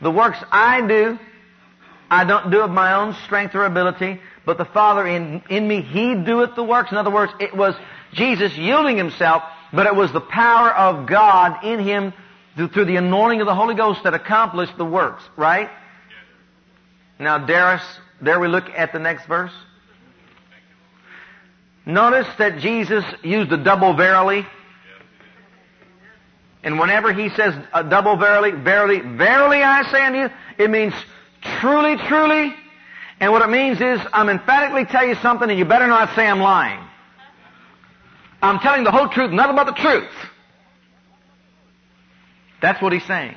The 0.01 0.11
works 0.11 0.39
I 0.51 0.87
do, 0.87 1.19
I 2.11 2.25
don't 2.25 2.51
do 2.51 2.61
of 2.61 2.71
my 2.71 2.95
own 2.95 3.15
strength 3.25 3.55
or 3.55 3.65
ability, 3.65 4.21
but 4.45 4.59
the 4.59 4.65
Father 4.65 5.07
in, 5.07 5.43
in 5.51 5.67
me, 5.67 5.83
He 5.83 6.15
doeth 6.15 6.55
the 6.55 6.63
works. 6.63 6.93
In 6.93 6.99
other 6.99 7.11
words, 7.11 7.33
it 7.41 7.57
was 7.57 7.75
Jesus 8.13 8.57
yielding 8.57 8.97
Himself, 8.97 9.43
but 9.73 9.87
it 9.87 9.95
was 9.95 10.13
the 10.13 10.21
power 10.21 10.71
of 10.71 11.07
God 11.07 11.65
in 11.65 11.81
Him 11.81 12.13
through 12.57 12.85
the 12.87 12.97
anointing 12.97 13.41
of 13.41 13.47
the 13.47 13.55
Holy 13.55 13.75
Ghost 13.75 14.05
that 14.05 14.15
accomplished 14.15 14.77
the 14.79 14.85
works, 14.85 15.23
right? 15.37 15.69
Now, 17.19 17.39
Darius, 17.39 17.83
there 18.21 18.39
we 18.39 18.49
look 18.49 18.69
at 18.71 18.93
the 18.93 18.99
next 18.99 19.27
verse. 19.27 19.53
Notice 21.85 22.27
that 22.39 22.59
Jesus 22.59 23.05
used 23.23 23.53
a 23.53 23.57
double 23.57 23.95
verily. 23.95 24.47
And 26.63 26.81
whenever 26.81 27.13
he 27.13 27.29
says 27.31 27.55
a 27.73 27.85
double 27.85 28.17
verily, 28.17 28.51
verily, 28.51 29.01
verily 29.01 29.63
I 29.63 29.89
say 29.91 30.05
unto 30.05 30.19
you, 30.19 30.31
it 30.59 30.69
means 30.69 30.95
truly, 31.61 31.97
truly. 31.97 32.55
And 33.21 33.33
what 33.33 33.43
it 33.43 33.49
means 33.49 33.81
is, 33.81 34.01
I'm 34.13 34.29
emphatically 34.29 34.85
telling 34.85 35.11
you 35.11 35.15
something 35.17 35.49
and 35.49 35.59
you 35.59 35.65
better 35.65 35.87
not 35.87 36.15
say 36.15 36.27
I'm 36.27 36.41
lying. 36.41 36.81
I'm 38.43 38.59
telling 38.59 38.85
the 38.85 38.91
whole 38.91 39.09
truth, 39.09 39.33
nothing 39.33 39.57
but 39.57 39.65
the 39.65 39.73
truth. 39.73 40.13
That's 42.61 42.81
what 42.83 42.93
he's 42.93 43.05
saying. 43.05 43.37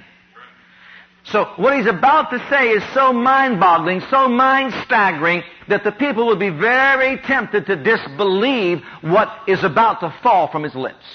So 1.26 1.46
what 1.58 1.78
he's 1.78 1.86
about 1.86 2.32
to 2.32 2.40
say 2.50 2.70
is 2.70 2.84
so 2.94 3.14
mind-boggling, 3.14 4.02
so 4.10 4.28
mind-staggering, 4.28 5.44
that 5.68 5.84
the 5.84 5.92
people 5.92 6.28
would 6.28 6.40
be 6.40 6.50
very 6.50 7.18
tempted 7.18 7.68
to 7.68 7.76
disbelieve 7.76 8.82
what 9.02 9.30
is 9.48 9.64
about 9.64 10.00
to 10.00 10.14
fall 10.24 10.48
from 10.48 10.64
his 10.64 10.74
lips. 10.76 11.06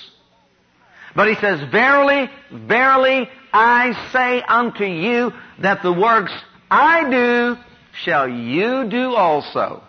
But 1.16 1.28
he 1.28 1.34
says, 1.36 1.60
Verily, 1.70 2.30
verily, 2.52 3.28
I 3.52 4.10
say 4.12 4.42
unto 4.42 4.84
you 4.84 5.32
that 5.60 5.82
the 5.82 5.92
works 5.92 6.32
I 6.74 7.08
do 7.08 7.56
shall 8.02 8.28
you 8.28 8.88
do 8.90 9.14
also. 9.14 9.82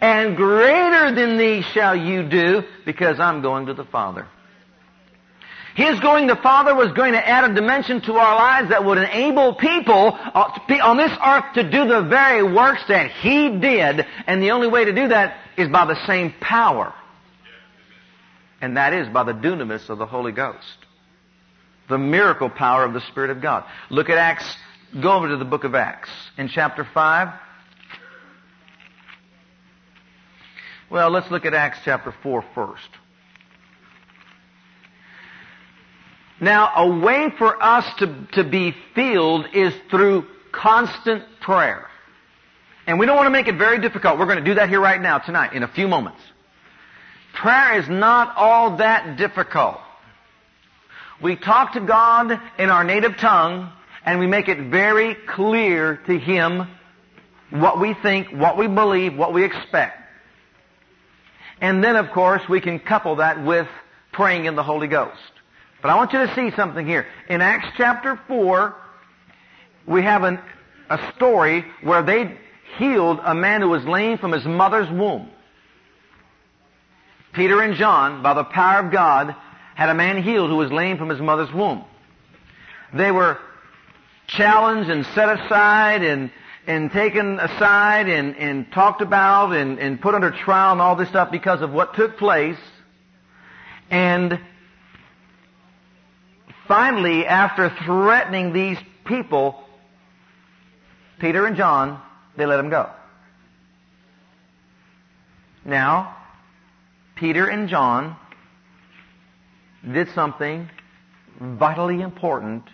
And 0.00 0.36
greater 0.36 1.12
than 1.14 1.36
these 1.36 1.64
shall 1.66 1.96
you 1.96 2.28
do 2.28 2.62
because 2.84 3.18
I'm 3.18 3.42
going 3.42 3.66
to 3.66 3.74
the 3.74 3.84
Father. 3.84 4.28
His 5.74 5.98
going 5.98 6.28
to 6.28 6.34
the 6.34 6.40
Father 6.40 6.72
was 6.72 6.92
going 6.92 7.14
to 7.14 7.28
add 7.28 7.50
a 7.50 7.52
dimension 7.52 8.00
to 8.02 8.12
our 8.12 8.36
lives 8.36 8.68
that 8.68 8.84
would 8.84 8.98
enable 8.98 9.54
people 9.56 10.16
uh, 10.16 10.60
on 10.84 10.96
this 10.96 11.10
earth 11.24 11.54
to 11.54 11.68
do 11.68 11.88
the 11.88 12.02
very 12.02 12.44
works 12.44 12.82
that 12.86 13.10
He 13.10 13.58
did. 13.58 14.06
And 14.28 14.40
the 14.40 14.52
only 14.52 14.68
way 14.68 14.84
to 14.84 14.92
do 14.92 15.08
that 15.08 15.36
is 15.56 15.68
by 15.68 15.84
the 15.84 15.96
same 16.06 16.32
power. 16.40 16.94
And 18.60 18.76
that 18.76 18.94
is 18.94 19.08
by 19.08 19.24
the 19.24 19.32
dunamis 19.32 19.88
of 19.88 19.98
the 19.98 20.06
Holy 20.06 20.30
Ghost. 20.30 20.78
The 21.88 21.98
miracle 21.98 22.48
power 22.48 22.84
of 22.84 22.92
the 22.92 23.00
Spirit 23.08 23.30
of 23.30 23.42
God. 23.42 23.64
Look 23.90 24.08
at 24.08 24.16
Acts, 24.16 24.56
go 25.00 25.12
over 25.12 25.28
to 25.28 25.36
the 25.36 25.44
book 25.44 25.64
of 25.64 25.74
Acts 25.74 26.10
in 26.36 26.48
chapter 26.48 26.86
5. 26.92 27.28
Well, 30.90 31.10
let's 31.10 31.30
look 31.30 31.44
at 31.44 31.54
Acts 31.54 31.78
chapter 31.84 32.14
4 32.22 32.44
first. 32.54 32.88
Now, 36.40 36.72
a 36.76 36.98
way 37.00 37.28
for 37.38 37.62
us 37.62 37.84
to, 37.98 38.26
to 38.32 38.44
be 38.44 38.74
filled 38.94 39.46
is 39.54 39.72
through 39.90 40.26
constant 40.52 41.24
prayer. 41.40 41.86
And 42.86 42.98
we 42.98 43.06
don't 43.06 43.16
want 43.16 43.26
to 43.26 43.30
make 43.30 43.48
it 43.48 43.56
very 43.56 43.80
difficult. 43.80 44.18
We're 44.18 44.26
going 44.26 44.38
to 44.38 44.44
do 44.44 44.54
that 44.54 44.68
here 44.68 44.80
right 44.80 45.00
now, 45.00 45.18
tonight, 45.18 45.54
in 45.54 45.62
a 45.62 45.68
few 45.68 45.88
moments. 45.88 46.20
Prayer 47.34 47.80
is 47.80 47.88
not 47.88 48.36
all 48.36 48.76
that 48.76 49.16
difficult. 49.16 49.78
We 51.22 51.36
talk 51.36 51.72
to 51.72 51.80
God 51.80 52.38
in 52.58 52.70
our 52.70 52.84
native 52.84 53.16
tongue 53.16 53.72
and 54.04 54.18
we 54.18 54.26
make 54.26 54.48
it 54.48 54.70
very 54.70 55.14
clear 55.14 55.96
to 56.06 56.18
Him 56.18 56.68
what 57.50 57.80
we 57.80 57.94
think, 57.94 58.28
what 58.28 58.58
we 58.58 58.66
believe, 58.66 59.16
what 59.16 59.32
we 59.32 59.44
expect. 59.44 60.00
And 61.60 61.82
then, 61.82 61.96
of 61.96 62.10
course, 62.10 62.42
we 62.48 62.60
can 62.60 62.78
couple 62.78 63.16
that 63.16 63.44
with 63.44 63.68
praying 64.12 64.44
in 64.44 64.56
the 64.56 64.62
Holy 64.62 64.88
Ghost. 64.88 65.18
But 65.80 65.90
I 65.90 65.96
want 65.96 66.12
you 66.12 66.26
to 66.26 66.34
see 66.34 66.50
something 66.56 66.86
here. 66.86 67.06
In 67.28 67.40
Acts 67.40 67.68
chapter 67.76 68.20
4, 68.26 68.74
we 69.86 70.02
have 70.02 70.24
an, 70.24 70.40
a 70.90 71.12
story 71.14 71.64
where 71.82 72.02
they 72.02 72.36
healed 72.78 73.20
a 73.22 73.34
man 73.34 73.60
who 73.60 73.68
was 73.68 73.84
lame 73.84 74.18
from 74.18 74.32
his 74.32 74.44
mother's 74.44 74.90
womb. 74.90 75.30
Peter 77.32 77.60
and 77.60 77.74
John, 77.74 78.22
by 78.22 78.34
the 78.34 78.44
power 78.44 78.84
of 78.84 78.92
God, 78.92 79.34
had 79.74 79.88
a 79.88 79.94
man 79.94 80.22
healed 80.22 80.50
who 80.50 80.56
was 80.56 80.70
lame 80.70 80.98
from 80.98 81.08
his 81.08 81.20
mother's 81.20 81.52
womb. 81.52 81.84
They 82.92 83.10
were 83.10 83.38
challenged 84.26 84.90
and 84.90 85.04
set 85.14 85.28
aside 85.28 86.02
and, 86.02 86.30
and 86.66 86.90
taken 86.90 87.38
aside 87.38 88.08
and, 88.08 88.36
and 88.36 88.70
talked 88.72 89.02
about 89.02 89.54
and, 89.54 89.78
and 89.78 90.00
put 90.00 90.14
under 90.14 90.30
trial 90.30 90.72
and 90.72 90.80
all 90.80 90.96
this 90.96 91.08
stuff 91.08 91.30
because 91.30 91.62
of 91.62 91.72
what 91.72 91.94
took 91.94 92.16
place. 92.16 92.58
And 93.90 94.40
finally, 96.66 97.26
after 97.26 97.70
threatening 97.84 98.52
these 98.52 98.78
people, 99.04 99.62
Peter 101.20 101.46
and 101.46 101.56
John, 101.56 102.00
they 102.36 102.46
let 102.46 102.56
them 102.56 102.70
go. 102.70 102.90
Now, 105.64 106.16
Peter 107.16 107.46
and 107.46 107.68
John 107.68 108.16
did 109.92 110.08
something 110.14 110.68
vitally 111.40 112.00
important 112.00 112.64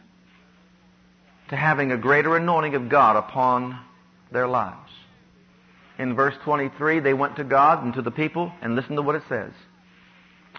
to 1.50 1.56
having 1.56 1.92
a 1.92 1.96
greater 1.96 2.36
anointing 2.36 2.74
of 2.74 2.88
God 2.88 3.16
upon 3.16 3.78
their 4.32 4.48
lives. 4.48 4.90
In 5.98 6.14
verse 6.14 6.34
23, 6.44 7.00
they 7.00 7.12
went 7.12 7.36
to 7.36 7.44
God 7.44 7.84
and 7.84 7.92
to 7.94 8.02
the 8.02 8.10
people 8.10 8.50
and 8.62 8.74
listen 8.74 8.96
to 8.96 9.02
what 9.02 9.16
it 9.16 9.22
says. 9.28 9.52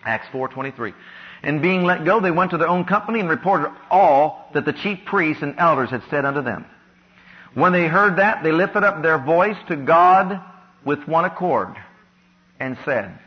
Acts 0.03 0.27
4:23. 0.27 0.93
And 1.43 1.61
being 1.61 1.83
let 1.83 2.05
go, 2.05 2.19
they 2.19 2.29
went 2.29 2.51
to 2.51 2.57
their 2.57 2.67
own 2.67 2.85
company 2.85 3.19
and 3.19 3.29
reported 3.29 3.71
all 3.89 4.49
that 4.53 4.65
the 4.65 4.73
chief 4.73 4.99
priests 5.05 5.41
and 5.41 5.55
elders 5.57 5.89
had 5.89 6.03
said 6.09 6.25
unto 6.25 6.41
them. 6.41 6.65
When 7.53 7.71
they 7.71 7.87
heard 7.87 8.17
that, 8.17 8.43
they 8.43 8.51
lifted 8.51 8.83
up 8.83 9.01
their 9.01 9.17
voice 9.17 9.57
to 9.67 9.75
God 9.75 10.39
with 10.85 11.07
one 11.07 11.25
accord 11.25 11.75
and 12.59 12.77
said, 12.85 13.17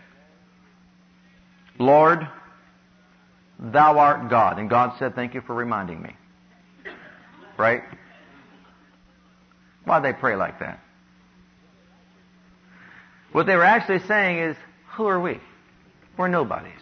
Lord, 1.79 2.29
thou 3.59 3.98
art 3.98 4.31
God. 4.31 4.59
And 4.59 4.70
God 4.70 4.96
said, 4.98 5.14
thank 5.14 5.35
you 5.35 5.40
for 5.40 5.55
reminding 5.55 6.00
me. 6.00 6.14
Right? 7.57 7.83
Why'd 9.85 10.05
they 10.05 10.12
pray 10.12 10.37
like 10.37 10.61
that? 10.61 10.81
What 13.33 13.47
they 13.47 13.57
were 13.57 13.64
actually 13.64 14.01
saying 14.07 14.38
is, 14.38 14.57
who 14.93 15.07
are 15.07 15.21
we? 15.21 15.40
We're 16.17 16.29
nobodies. 16.29 16.73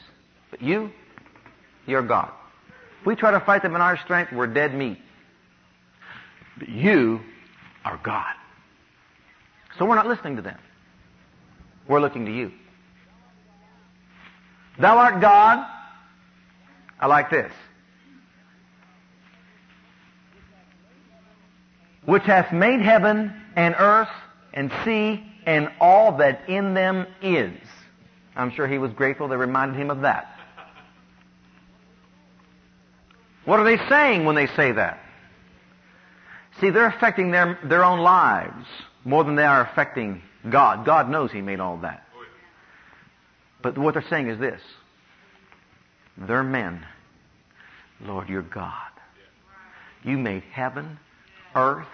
But 0.50 0.62
you, 0.62 0.90
you're 1.86 2.02
God. 2.02 2.30
If 3.00 3.06
we 3.06 3.16
try 3.16 3.32
to 3.32 3.40
fight 3.40 3.62
them 3.62 3.74
in 3.74 3.80
our 3.80 3.98
strength, 3.98 4.32
we're 4.32 4.46
dead 4.46 4.74
meat. 4.74 4.98
But 6.58 6.68
you 6.68 7.20
are 7.84 7.98
God. 8.02 8.34
So 9.78 9.86
we're 9.86 9.96
not 9.96 10.06
listening 10.06 10.36
to 10.36 10.42
them. 10.42 10.58
We're 11.88 12.00
looking 12.00 12.26
to 12.26 12.32
you. 12.32 12.52
Thou 14.78 14.98
art 14.98 15.20
God. 15.20 15.66
I 17.00 17.06
like 17.06 17.30
this. 17.30 17.50
Which 22.04 22.22
hath 22.24 22.52
made 22.52 22.80
heaven 22.80 23.32
and 23.56 23.74
earth 23.78 24.08
and 24.52 24.72
sea 24.84 25.24
and 25.46 25.70
all 25.80 26.16
that 26.18 26.48
in 26.48 26.74
them 26.74 27.06
is. 27.20 27.56
I'm 28.34 28.50
sure 28.50 28.66
he 28.66 28.78
was 28.78 28.92
grateful 28.92 29.28
they 29.28 29.36
reminded 29.36 29.78
him 29.78 29.90
of 29.90 30.00
that. 30.02 30.28
What 33.44 33.58
are 33.58 33.64
they 33.64 33.78
saying 33.88 34.24
when 34.24 34.36
they 34.36 34.46
say 34.46 34.72
that? 34.72 35.00
See, 36.60 36.70
they're 36.70 36.86
affecting 36.86 37.30
their, 37.30 37.58
their 37.64 37.84
own 37.84 38.00
lives 38.00 38.66
more 39.04 39.24
than 39.24 39.34
they 39.34 39.44
are 39.44 39.62
affecting 39.62 40.22
God. 40.48 40.84
God 40.84 41.08
knows 41.08 41.32
He 41.32 41.40
made 41.40 41.60
all 41.60 41.78
that. 41.78 42.06
But 43.62 43.78
what 43.78 43.94
they're 43.94 44.04
saying 44.08 44.28
is 44.28 44.38
this. 44.38 44.60
They're 46.16 46.42
men. 46.44 46.84
Lord, 48.00 48.28
you're 48.28 48.42
God. 48.42 48.74
You 50.04 50.18
made 50.18 50.42
heaven, 50.52 50.98
earth, 51.54 51.86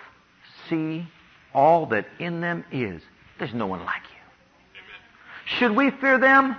sea, 0.69 1.07
all 1.55 1.87
that 1.87 2.07
in 2.19 2.41
them 2.41 2.65
is. 2.71 3.03
There's 3.39 3.55
no 3.55 3.67
one 3.67 3.85
like 3.85 4.03
you. 4.03 5.57
Should 5.57 5.77
we 5.77 5.91
fear 5.91 6.19
them? 6.19 6.57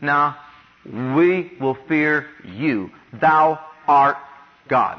No. 0.00 0.34
We 0.84 1.52
will 1.60 1.76
fear 1.88 2.26
you. 2.44 2.90
Thou 3.12 3.60
art 3.86 4.16
God. 4.68 4.98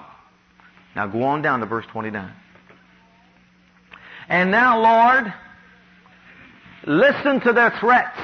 Now 0.95 1.07
go 1.07 1.23
on 1.23 1.41
down 1.41 1.59
to 1.61 1.65
verse 1.65 1.85
29. 1.87 2.31
And 4.29 4.51
now, 4.51 4.79
Lord, 4.79 5.33
listen 6.85 7.41
to 7.41 7.53
their 7.53 7.71
threats. 7.79 8.19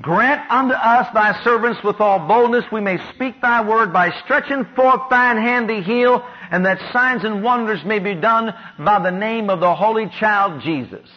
Grant 0.00 0.50
unto 0.50 0.74
us 0.74 1.08
thy 1.14 1.42
servants 1.42 1.82
with 1.82 2.00
all 2.00 2.28
boldness 2.28 2.64
we 2.70 2.80
may 2.80 2.98
speak 3.14 3.40
thy 3.40 3.66
word 3.66 3.92
by 3.92 4.10
stretching 4.24 4.64
forth 4.76 5.00
thine 5.10 5.36
hand 5.36 5.68
to 5.68 5.82
heal, 5.82 6.24
and 6.50 6.64
that 6.66 6.78
signs 6.92 7.24
and 7.24 7.42
wonders 7.42 7.84
may 7.84 7.98
be 7.98 8.14
done 8.14 8.54
by 8.78 9.02
the 9.02 9.10
name 9.10 9.50
of 9.50 9.60
the 9.60 9.74
holy 9.74 10.08
child 10.20 10.62
Jesus. 10.62 11.08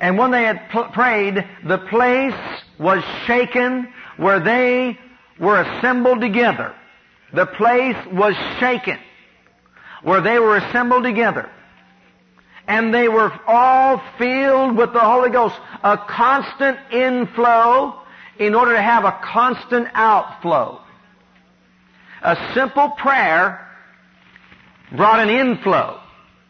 And 0.00 0.16
when 0.16 0.30
they 0.30 0.44
had 0.44 0.70
pl- 0.70 0.90
prayed, 0.92 1.44
the 1.64 1.78
place 1.78 2.34
was 2.78 3.02
shaken 3.26 3.92
where 4.16 4.40
they 4.40 4.98
were 5.38 5.60
assembled 5.60 6.20
together. 6.20 6.74
The 7.32 7.46
place 7.46 7.96
was 8.12 8.34
shaken 8.58 8.98
where 10.02 10.20
they 10.20 10.38
were 10.38 10.56
assembled 10.56 11.02
together. 11.02 11.50
And 12.66 12.94
they 12.94 13.08
were 13.08 13.32
all 13.46 14.02
filled 14.18 14.76
with 14.76 14.92
the 14.92 15.00
Holy 15.00 15.30
Ghost. 15.30 15.56
A 15.82 15.98
constant 15.98 16.78
inflow 16.92 18.00
in 18.38 18.54
order 18.54 18.72
to 18.72 18.82
have 18.82 19.04
a 19.04 19.18
constant 19.22 19.88
outflow. 19.92 20.80
A 22.22 22.52
simple 22.54 22.90
prayer 22.90 23.68
brought 24.92 25.20
an 25.20 25.28
inflow 25.28 26.00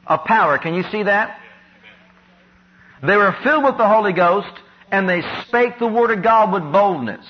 of 0.07 0.25
power. 0.25 0.59
Can 0.59 0.75
you 0.75 0.85
see 0.85 1.03
that? 1.03 1.41
They 3.03 3.17
were 3.17 3.37
filled 3.43 3.65
with 3.65 3.77
the 3.77 3.89
Holy 3.89 4.13
Ghost 4.13 4.53
and 4.91 5.09
they 5.09 5.23
spake 5.47 5.79
the 5.79 5.87
Word 5.87 6.11
of 6.11 6.23
God 6.23 6.53
with 6.53 6.73
boldness. 6.73 7.27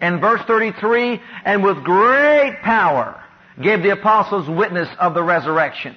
And 0.00 0.20
verse 0.20 0.40
33, 0.46 1.20
and 1.44 1.64
with 1.64 1.82
great 1.82 2.58
power 2.62 3.20
gave 3.60 3.82
the 3.82 3.90
apostles 3.90 4.48
witness 4.48 4.88
of 4.98 5.14
the 5.14 5.22
resurrection. 5.22 5.96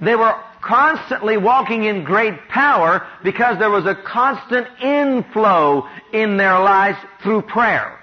They 0.00 0.16
were 0.16 0.34
constantly 0.62 1.36
walking 1.36 1.84
in 1.84 2.04
great 2.04 2.48
power 2.48 3.06
because 3.22 3.58
there 3.58 3.70
was 3.70 3.86
a 3.86 3.94
constant 4.06 4.66
inflow 4.80 5.88
in 6.12 6.36
their 6.36 6.58
lives 6.60 6.98
through 7.22 7.42
prayer 7.42 7.98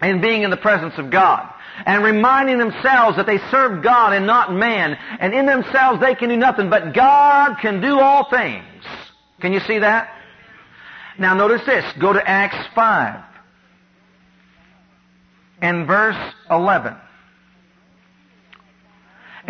and 0.00 0.22
being 0.22 0.42
in 0.42 0.50
the 0.50 0.56
presence 0.56 0.94
of 0.96 1.10
God 1.10 1.52
and 1.86 2.02
reminding 2.02 2.58
themselves 2.58 3.16
that 3.16 3.26
they 3.26 3.38
serve 3.50 3.82
God 3.82 4.12
and 4.12 4.26
not 4.26 4.52
man 4.52 4.96
and 5.20 5.32
in 5.34 5.46
themselves 5.46 6.00
they 6.00 6.14
can 6.14 6.28
do 6.28 6.36
nothing 6.36 6.70
but 6.70 6.94
God 6.94 7.56
can 7.60 7.80
do 7.80 7.98
all 7.98 8.28
things. 8.30 8.64
Can 9.40 9.52
you 9.52 9.60
see 9.60 9.78
that? 9.78 10.14
Now 11.18 11.34
notice 11.34 11.62
this. 11.66 11.84
Go 11.98 12.12
to 12.12 12.28
Acts 12.28 12.66
5 12.74 13.24
and 15.62 15.86
verse 15.86 16.16
11. 16.50 16.96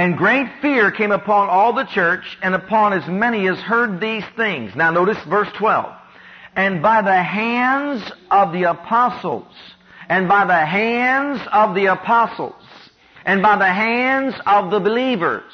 And 0.00 0.16
great 0.16 0.46
fear 0.62 0.90
came 0.90 1.12
upon 1.12 1.50
all 1.50 1.74
the 1.74 1.84
church 1.84 2.38
and 2.40 2.54
upon 2.54 2.94
as 2.94 3.06
many 3.06 3.46
as 3.48 3.58
heard 3.58 4.00
these 4.00 4.24
things. 4.34 4.74
Now 4.74 4.90
notice 4.90 5.22
verse 5.24 5.50
12. 5.58 5.92
And 6.56 6.80
by 6.80 7.02
the 7.02 7.22
hands 7.22 8.10
of 8.30 8.54
the 8.54 8.62
apostles, 8.62 9.52
and 10.08 10.26
by 10.26 10.46
the 10.46 10.64
hands 10.64 11.46
of 11.52 11.74
the 11.74 11.84
apostles, 11.92 12.54
and 13.26 13.42
by 13.42 13.58
the 13.58 13.70
hands 13.70 14.34
of 14.46 14.70
the 14.70 14.80
believers, 14.80 15.52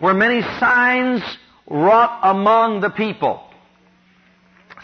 were 0.00 0.12
many 0.12 0.42
signs 0.58 1.22
wrought 1.70 2.18
among 2.24 2.80
the 2.80 2.90
people. 2.90 3.40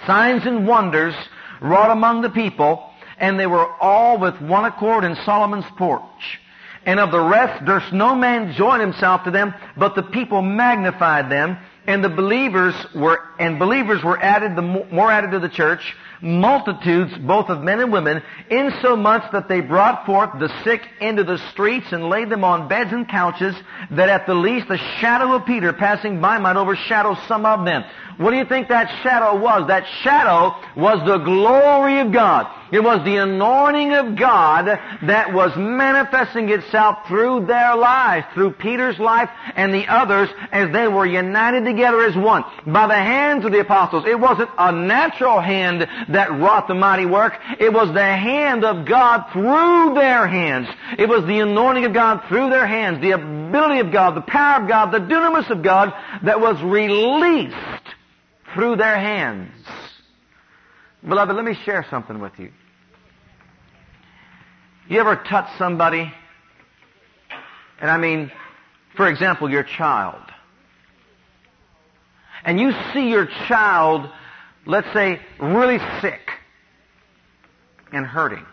Signs 0.07 0.47
and 0.47 0.69
wonders 0.69 1.17
wrought 1.61 1.91
among 1.91 2.21
the 2.21 2.31
people, 2.31 2.89
and 3.19 3.41
they 3.41 3.49
were 3.49 3.67
all 3.81 4.19
with 4.19 4.41
one 4.41 4.67
accord 4.67 5.03
in 5.03 5.17
Solomon's 5.17 5.67
porch. 5.77 6.39
And 6.87 7.01
of 7.01 7.11
the 7.11 7.21
rest, 7.21 7.65
durst 7.65 7.93
no 7.93 8.15
man 8.15 8.53
join 8.55 8.81
himself 8.81 9.25
to 9.25 9.31
them, 9.31 9.55
but 9.77 9.95
the 9.95 10.03
people 10.03 10.43
magnified 10.43 11.31
them, 11.31 11.57
and 11.87 12.05
the 12.05 12.09
believers 12.09 12.75
were, 12.95 13.21
and 13.39 13.59
believers 13.59 14.03
were 14.03 14.21
added, 14.21 14.57
the 14.57 14.63
more 14.63 15.11
added 15.11 15.33
to 15.33 15.39
the 15.39 15.49
church, 15.49 15.97
multitudes, 16.23 17.13
both 17.19 17.49
of 17.49 17.63
men 17.63 17.81
and 17.81 17.93
women, 17.93 18.23
insomuch 18.51 19.31
that 19.33 19.49
they 19.49 19.61
brought 19.61 20.07
forth 20.07 20.31
the 20.39 20.53
sick 20.65 20.83
into 21.01 21.25
the 21.25 21.39
streets 21.51 21.87
and 21.93 22.09
laid 22.09 22.31
them 22.31 22.45
on 22.45 22.69
beds 22.69 22.93
and 22.93 23.09
couches, 23.09 23.55
that 23.91 24.09
at 24.09 24.27
the 24.27 24.35
least 24.35 24.69
the 24.69 24.79
shadow 25.01 25.35
of 25.35 25.47
Peter 25.47 25.73
passing 25.73 26.21
by 26.21 26.39
might 26.39 26.57
overshadow 26.57 27.17
some 27.27 27.45
of 27.47 27.65
them. 27.65 27.85
What 28.17 28.31
do 28.31 28.37
you 28.37 28.45
think 28.45 28.69
that 28.69 29.03
shadow 29.03 29.41
was? 29.41 29.67
That 29.67 29.85
shadow 30.03 30.55
was 30.77 31.05
the 31.05 31.19
glory 31.19 31.99
of 31.99 32.13
God. 32.13 32.47
It 32.71 32.83
was 32.83 33.05
the 33.05 33.17
anointing 33.17 33.93
of 33.93 34.17
God 34.17 34.67
that 34.67 35.33
was 35.33 35.53
manifesting 35.57 36.49
itself 36.49 37.07
through 37.07 37.47
their 37.47 37.77
lives, 37.77 38.27
through 38.35 38.53
Peter's 38.53 38.99
life 38.99 39.31
and 39.55 39.73
the 39.73 39.87
others 39.87 40.29
as 40.51 40.73
they 40.73 40.89
were 40.89 41.07
united 41.07 41.65
together 41.65 42.05
as 42.05 42.17
one. 42.17 42.45
By 42.67 42.87
the 42.87 42.95
hands 42.95 43.45
of 43.45 43.53
the 43.53 43.61
apostles. 43.61 44.05
It 44.07 44.19
wasn't 44.19 44.51
a 44.59 44.73
natural 44.73 45.41
hand 45.41 45.87
that 46.09 46.31
wrought 46.33 46.69
the 46.69 46.75
mighty 46.75 47.07
work. 47.07 47.35
It 47.59 47.73
was 47.73 47.93
the 47.93 48.03
hand 48.03 48.65
of 48.65 48.87
God 48.87 49.27
through 49.33 49.95
their 49.95 50.27
hands. 50.27 50.69
It 50.99 51.09
was 51.09 51.25
the 51.27 51.41
anointing 51.41 51.85
of 51.85 51.93
God 51.93 52.23
through 52.29 52.51
their 52.51 52.67
hands, 52.67 53.01
the 53.01 53.13
ability 53.13 53.81
of 53.81 53.93
God, 53.93 54.17
the 54.17 54.23
power 54.23 54.63
of 54.63 54.69
God, 54.69 54.93
the 54.93 54.99
dunamis 54.99 55.51
of 55.51 55.63
God 55.63 55.93
that 56.23 56.41
was 56.41 56.63
released 56.63 57.57
through 58.55 58.77
their 58.77 58.99
hands. 58.99 59.51
Beloved, 61.07 61.35
let 61.35 61.45
me 61.45 61.55
share 61.65 61.85
something 61.91 62.19
with 62.21 62.39
you. 62.39 62.51
You 64.89 65.01
ever 65.01 65.17
touch 65.17 65.49
somebody, 65.59 66.13
and 67.81 67.91
I 67.91 67.97
mean, 67.99 68.31
for 68.97 69.09
example, 69.09 69.51
your 69.51 69.63
child, 69.63 70.21
and 72.45 72.61
you 72.61 72.73
see 72.93 73.09
your 73.09 73.27
child, 73.49 74.11
let's 74.67 74.93
say, 74.93 75.21
really 75.41 75.79
sick 76.01 76.31
and 77.93 78.07
hurting, 78.07 78.45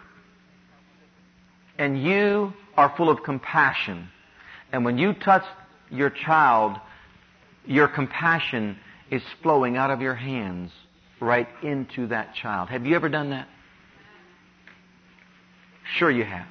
and 1.78 2.02
you 2.02 2.54
are 2.78 2.94
full 2.96 3.10
of 3.10 3.24
compassion, 3.24 4.10
and 4.72 4.86
when 4.86 4.98
you 4.98 5.14
touch 5.14 5.44
your 5.90 6.10
child, 6.10 6.78
your 7.66 7.88
compassion 7.88 8.78
is 9.10 9.22
flowing 9.42 9.78
out 9.78 9.92
of 9.92 10.02
your 10.02 10.16
hands 10.16 10.72
right 11.20 11.48
into 11.64 12.08
that 12.08 12.34
child. 12.34 12.70
Have 12.70 12.86
you 12.86 12.96
ever 12.96 13.10
done 13.10 13.32
that? 13.32 13.48
Sure 15.96 16.10
you 16.10 16.24
have. 16.24 16.48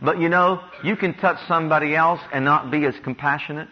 But 0.00 0.20
you 0.20 0.28
know, 0.28 0.60
you 0.84 0.96
can 0.96 1.14
touch 1.14 1.38
somebody 1.48 1.94
else 1.94 2.20
and 2.32 2.44
not 2.44 2.70
be 2.70 2.84
as 2.84 2.94
compassionate. 3.02 3.68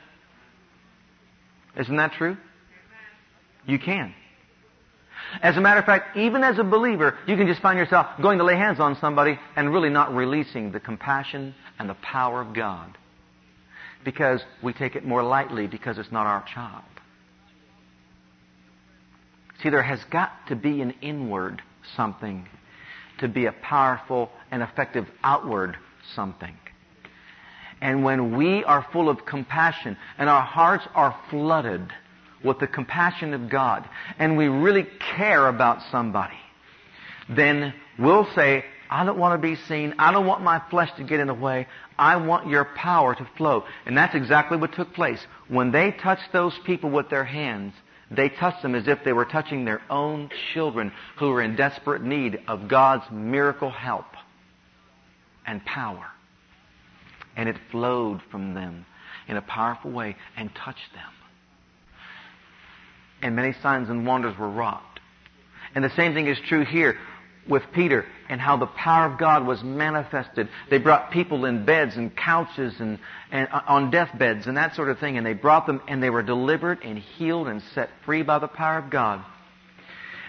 Isn't 1.78 1.96
that 1.96 2.12
true? 2.12 2.36
You 3.66 3.78
can. 3.78 4.14
As 5.43 5.57
a 5.57 5.61
matter 5.61 5.80
of 5.80 5.87
fact, 5.87 6.16
even 6.16 6.43
as 6.43 6.59
a 6.59 6.64
believer, 6.64 7.16
you 7.26 7.37
can 7.37 7.47
just 7.47 7.61
find 7.61 7.78
yourself 7.78 8.07
going 8.20 8.39
to 8.39 8.45
lay 8.45 8.57
hands 8.57 8.80
on 8.80 8.97
somebody 9.01 9.39
and 9.55 9.72
really 9.72 9.91
not 9.91 10.14
releasing 10.14 10.72
the 10.72 10.80
compassion 10.80 11.55
and 11.78 11.89
the 11.89 11.95
power 11.95 12.41
of 12.41 12.55
God. 12.55 12.97
Because 14.05 14.41
we 14.62 14.72
take 14.72 14.97
it 14.97 15.05
more 15.05 15.22
lightly 15.22 15.66
because 15.66 15.99
it's 15.99 16.12
not 16.12 16.26
our 16.26 16.45
child. 16.55 16.84
See, 19.62 19.70
there 19.70 19.82
has 19.82 20.01
got 20.11 20.32
to 20.49 20.57
be 20.57 20.80
an 20.80 20.95
inward 21.03 21.62
something 21.97 22.47
to 23.18 23.28
be 23.28 23.47
a 23.47 23.53
powerful 23.53 24.30
and 24.51 24.62
effective 24.62 25.07
outward 25.22 25.76
something. 26.14 26.57
And 27.80 28.05
when 28.05 28.37
we 28.37 28.64
are 28.64 28.87
full 28.93 29.09
of 29.09 29.26
compassion 29.26 29.97
and 30.18 30.28
our 30.28 30.43
hearts 30.43 30.84
are 30.95 31.18
flooded 31.30 31.93
with 32.47 32.59
the 32.59 32.66
compassion 32.66 33.34
of 33.34 33.51
God 33.51 33.88
and 34.18 34.36
we 34.36 34.49
really 34.49 34.86
care 35.16 35.47
about 35.47 35.82
somebody, 35.90 36.38
then 37.28 37.74
we'll 37.99 38.28
say, 38.34 38.64
I 38.88 39.05
don't 39.05 39.18
want 39.18 39.40
to 39.40 39.47
be 39.47 39.57
seen. 39.57 39.94
I 39.99 40.12
don't 40.12 40.26
want 40.26 40.42
my 40.42 40.62
flesh 40.70 40.90
to 40.97 41.05
get 41.05 41.20
in 41.20 41.26
the 41.26 41.34
way. 41.34 41.66
I 41.99 42.16
want 42.16 42.49
your 42.49 42.64
power 42.64 43.14
to 43.14 43.28
flow. 43.36 43.64
And 43.84 43.97
that's 43.97 44.14
exactly 44.14 44.57
what 44.57 44.74
took 44.74 44.94
place. 44.94 45.24
When 45.49 45.72
they 45.72 45.90
touched 45.90 46.32
those 46.32 46.57
people 46.64 46.90
with 46.90 47.11
their 47.11 47.24
hands, 47.24 47.74
they 48.11 48.28
touched 48.28 48.62
them 48.62 48.74
as 48.74 48.86
if 48.86 49.03
they 49.05 49.12
were 49.12 49.24
touching 49.24 49.64
their 49.64 49.82
own 49.90 50.30
children 50.55 50.92
who 51.18 51.30
were 51.30 51.42
in 51.42 51.57
desperate 51.57 52.03
need 52.03 52.38
of 52.47 52.68
God's 52.68 53.05
miracle 53.11 53.70
help 53.70 54.07
and 55.47 55.64
power. 55.64 56.07
And 57.36 57.49
it 57.49 57.57
flowed 57.70 58.22
from 58.30 58.55
them 58.55 58.86
in 59.26 59.36
a 59.36 59.42
powerful 59.42 59.90
way 59.90 60.16
and 60.36 60.55
touched 60.55 60.92
them. 60.94 61.15
And 63.22 63.34
many 63.34 63.54
signs 63.62 63.88
and 63.88 64.06
wonders 64.06 64.36
were 64.38 64.48
wrought. 64.48 65.00
And 65.74 65.84
the 65.84 65.90
same 65.90 66.14
thing 66.14 66.26
is 66.26 66.38
true 66.48 66.64
here 66.64 66.96
with 67.48 67.62
Peter 67.72 68.04
and 68.28 68.40
how 68.40 68.56
the 68.56 68.66
power 68.66 69.06
of 69.06 69.18
God 69.18 69.46
was 69.46 69.62
manifested. 69.62 70.48
They 70.68 70.78
brought 70.78 71.10
people 71.10 71.44
in 71.44 71.64
beds 71.64 71.96
and 71.96 72.14
couches 72.16 72.74
and, 72.80 72.98
and 73.30 73.48
uh, 73.52 73.62
on 73.68 73.90
deathbeds 73.90 74.46
and 74.46 74.56
that 74.56 74.74
sort 74.74 74.88
of 74.88 74.98
thing, 74.98 75.16
and 75.16 75.24
they 75.24 75.32
brought 75.32 75.66
them 75.66 75.80
and 75.86 76.02
they 76.02 76.10
were 76.10 76.22
delivered 76.22 76.82
and 76.82 76.98
healed 76.98 77.48
and 77.48 77.62
set 77.74 77.90
free 78.04 78.22
by 78.22 78.38
the 78.38 78.48
power 78.48 78.78
of 78.78 78.90
God. 78.90 79.24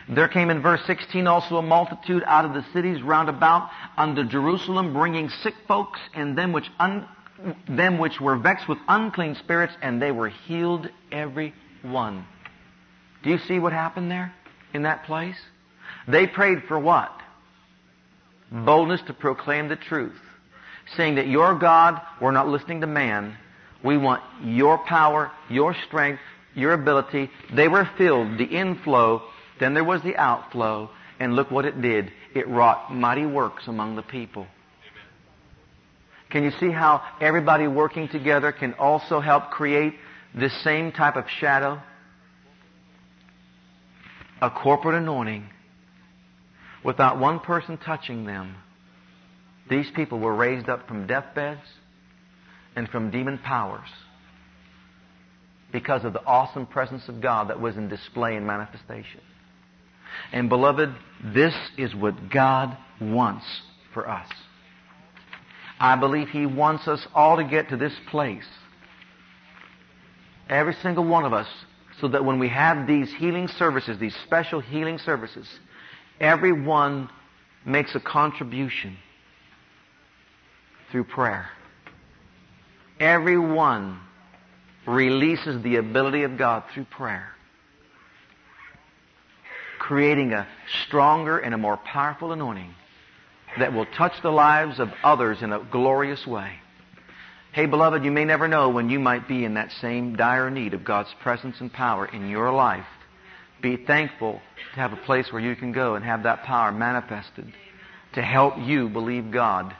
There 0.09 0.27
came 0.29 0.49
in 0.49 0.61
verse 0.61 0.81
16 0.87 1.27
also 1.27 1.57
a 1.57 1.61
multitude 1.61 2.23
out 2.25 2.45
of 2.45 2.53
the 2.53 2.65
cities 2.71 3.01
round 3.01 3.27
about 3.27 3.69
unto 3.97 4.23
Jerusalem, 4.23 4.93
bringing 4.93 5.29
sick 5.29 5.53
folks 5.67 5.99
and 6.13 6.37
them 6.37 6.53
which 6.53 6.69
un, 6.79 7.05
them 7.67 7.97
which 7.97 8.21
were 8.21 8.37
vexed 8.37 8.69
with 8.69 8.77
unclean 8.87 9.35
spirits, 9.35 9.73
and 9.81 10.01
they 10.01 10.11
were 10.11 10.29
healed 10.29 10.89
every 11.11 11.53
one. 11.81 12.25
Do 13.27 13.33
you 13.33 13.39
see 13.39 13.59
what 13.59 13.73
happened 13.73 14.09
there 14.09 14.33
in 14.73 14.83
that 14.83 15.03
place? 15.03 15.35
They 16.07 16.27
prayed 16.27 16.59
for 16.69 16.79
what? 16.79 17.11
Boldness 18.49 19.01
to 19.07 19.13
proclaim 19.13 19.67
the 19.67 19.75
truth. 19.75 20.15
Saying 20.95 21.15
that 21.15 21.27
your 21.27 21.59
God, 21.59 22.01
we're 22.21 22.31
not 22.31 22.47
listening 22.47 22.79
to 22.79 22.87
man. 22.87 23.37
We 23.83 23.97
want 23.97 24.23
your 24.45 24.77
power, 24.77 25.29
your 25.49 25.75
strength, 25.87 26.21
your 26.55 26.71
ability. 26.71 27.29
They 27.53 27.67
were 27.67 27.89
filled, 27.97 28.37
the 28.37 28.45
inflow, 28.45 29.23
then 29.59 29.73
there 29.73 29.83
was 29.83 30.01
the 30.03 30.15
outflow, 30.15 30.89
and 31.19 31.35
look 31.35 31.51
what 31.51 31.65
it 31.65 31.81
did. 31.81 32.13
It 32.33 32.47
wrought 32.47 32.95
mighty 32.95 33.25
works 33.25 33.67
among 33.67 33.97
the 33.97 34.03
people. 34.03 34.47
Can 36.29 36.45
you 36.45 36.51
see 36.61 36.71
how 36.71 37.01
everybody 37.19 37.67
working 37.67 38.07
together 38.07 38.53
can 38.53 38.73
also 38.75 39.19
help 39.19 39.49
create 39.49 39.95
this 40.33 40.53
same 40.63 40.93
type 40.93 41.17
of 41.17 41.25
shadow? 41.41 41.81
A 44.41 44.49
corporate 44.49 44.95
anointing 44.95 45.49
without 46.83 47.19
one 47.19 47.39
person 47.39 47.77
touching 47.77 48.25
them, 48.25 48.55
these 49.69 49.89
people 49.95 50.19
were 50.19 50.35
raised 50.35 50.69
up 50.69 50.87
from 50.87 51.07
deathbeds 51.07 51.61
and 52.75 52.87
from 52.89 53.11
demon 53.11 53.39
powers 53.39 53.89
because 55.71 56.05
of 56.05 56.13
the 56.13 56.23
awesome 56.23 56.65
presence 56.65 57.07
of 57.07 57.21
God 57.21 57.49
that 57.49 57.59
was 57.59 57.75
in 57.75 57.89
display 57.89 58.35
and 58.35 58.45
manifestation. 58.45 59.21
And 60.31 60.49
beloved, 60.49 60.93
this 61.23 61.53
is 61.77 61.93
what 61.93 62.29
God 62.29 62.77
wants 63.01 63.45
for 63.93 64.07
us. 64.07 64.29
I 65.79 65.95
believe 65.95 66.29
He 66.29 66.45
wants 66.45 66.87
us 66.87 67.05
all 67.13 67.37
to 67.37 67.43
get 67.43 67.69
to 67.69 67.77
this 67.77 67.93
place. 68.09 68.47
Every 70.49 70.73
single 70.81 71.03
one 71.03 71.25
of 71.25 71.33
us, 71.33 71.47
so 71.99 72.07
that 72.07 72.23
when 72.23 72.39
we 72.39 72.49
have 72.49 72.87
these 72.87 73.11
healing 73.13 73.47
services, 73.47 73.97
these 73.99 74.15
special 74.25 74.59
healing 74.59 74.97
services, 74.99 75.47
Everyone 76.19 77.09
makes 77.65 77.93
a 77.95 77.99
contribution 77.99 78.97
through 80.91 81.03
prayer. 81.03 81.49
Everyone 82.99 83.99
releases 84.87 85.61
the 85.61 85.75
ability 85.75 86.23
of 86.23 86.37
God 86.37 86.63
through 86.73 86.85
prayer, 86.85 87.29
creating 89.77 90.33
a 90.33 90.47
stronger 90.85 91.37
and 91.37 91.53
a 91.53 91.57
more 91.57 91.77
powerful 91.77 92.31
anointing 92.31 92.73
that 93.59 93.73
will 93.73 93.85
touch 93.85 94.13
the 94.23 94.31
lives 94.31 94.79
of 94.79 94.89
others 95.03 95.41
in 95.41 95.53
a 95.53 95.59
glorious 95.71 96.25
way. 96.25 96.53
Hey, 97.57 97.65
beloved, 97.65 98.05
you 98.05 98.11
may 98.11 98.23
never 98.23 98.47
know 98.47 98.69
when 98.69 98.91
you 98.91 98.99
might 98.99 99.27
be 99.27 99.43
in 99.43 99.55
that 99.55 99.71
same 99.81 100.15
dire 100.15 100.51
need 100.51 100.75
of 100.75 100.85
God's 100.85 101.09
presence 101.23 101.55
and 101.59 101.73
power 101.73 102.05
in 102.05 102.29
your 102.29 102.51
life. 102.53 102.85
Be 103.63 103.77
thankful 103.77 104.39
to 104.75 104.79
have 104.79 104.93
a 104.93 104.97
place 105.07 105.33
where 105.33 105.41
you 105.41 105.55
can 105.55 105.71
go 105.71 105.95
and 105.95 106.05
have 106.05 106.21
that 106.21 106.43
power 106.43 106.71
manifested 106.71 107.51
to 108.13 108.21
help 108.21 108.59
you 108.59 108.89
believe 108.89 109.31
God 109.31 109.75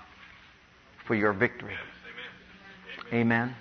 for 1.06 1.14
your 1.14 1.34
victory. 1.34 1.76
Amen. 3.14 3.54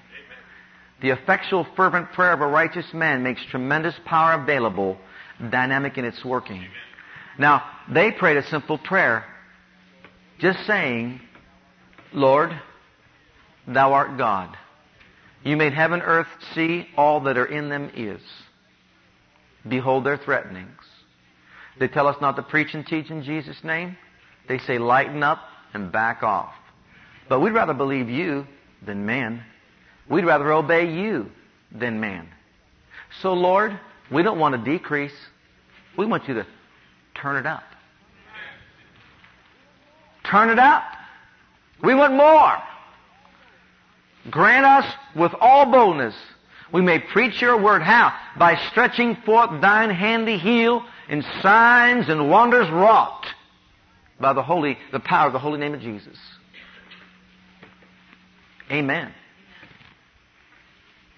The 1.03 1.11
effectual, 1.11 1.67
fervent 1.77 2.11
prayer 2.13 2.33
of 2.33 2.41
a 2.41 2.47
righteous 2.47 2.87
man 2.95 3.23
makes 3.23 3.45
tremendous 3.51 3.97
power 4.07 4.43
available, 4.43 4.97
dynamic 5.51 5.99
in 5.99 6.07
its 6.07 6.25
working. 6.25 6.65
Now, 7.39 7.63
they 7.93 8.13
prayed 8.13 8.39
a 8.39 8.49
simple 8.49 8.79
prayer, 8.79 9.27
just 10.39 10.67
saying, 10.67 11.21
Lord, 12.15 12.59
Thou 13.67 13.93
art 13.93 14.17
God. 14.17 14.57
You 15.45 15.57
made 15.57 15.73
heaven, 15.73 16.03
earth, 16.03 16.27
sea, 16.55 16.89
all 16.97 17.21
that 17.21 17.39
are 17.39 17.47
in 17.47 17.69
them 17.69 17.91
is. 17.95 18.21
Behold 19.69 20.05
their 20.05 20.17
threatenings. 20.17 20.83
They 21.79 21.89
tell 21.89 22.07
us 22.07 22.17
not 22.21 22.37
to 22.37 22.43
preach 22.43 22.75
and 22.75 22.87
teach 22.87 23.11
in 23.11 23.23
Jesus' 23.23 23.63
name. 23.63 23.97
They 24.49 24.59
say 24.59 24.79
lighten 24.79 25.23
up 25.23 25.41
and 25.75 25.93
back 25.93 26.23
off. 26.23 26.55
But 27.29 27.41
we'd 27.41 27.53
rather 27.53 27.75
believe 27.75 28.09
you 28.09 28.47
than 28.85 29.07
man. 29.07 29.43
We'd 30.09 30.25
rather 30.25 30.53
obey 30.53 30.93
you 30.93 31.31
than 31.73 32.01
man. 32.01 32.29
So 33.21 33.33
Lord, 33.33 33.79
we 34.11 34.23
don't 34.23 34.39
want 34.39 34.55
to 34.55 34.71
decrease. 34.71 35.15
We 35.99 36.07
want 36.07 36.29
you 36.29 36.35
to 36.35 36.47
turn 37.15 37.37
it 37.37 37.47
up. 37.47 37.65
Turn 40.31 40.51
it 40.51 40.59
up. 40.59 40.85
We 41.83 41.95
want 41.95 42.15
more. 42.15 42.57
Grant 44.31 44.67
us 44.67 44.93
with 45.15 45.33
all 45.41 45.71
boldness. 45.71 46.15
We 46.73 46.83
may 46.83 46.99
preach 46.99 47.41
your 47.41 47.61
word. 47.61 47.83
How? 47.83 48.13
By 48.39 48.57
stretching 48.71 49.17
forth 49.25 49.61
thine 49.61 49.91
handy 49.91 50.37
heel 50.39 50.85
in 51.09 51.23
signs 51.43 52.09
and 52.09 52.29
wonders 52.29 52.69
wrought 52.71 53.25
by 54.19 54.33
the 54.33 54.43
holy, 54.43 54.77
the 54.93 55.01
power 55.01 55.29
of 55.29 55.33
the 55.33 55.39
holy 55.39 55.59
name 55.59 55.75
of 55.75 55.81
Jesus. 55.81 56.19
Amen. 58.71 59.13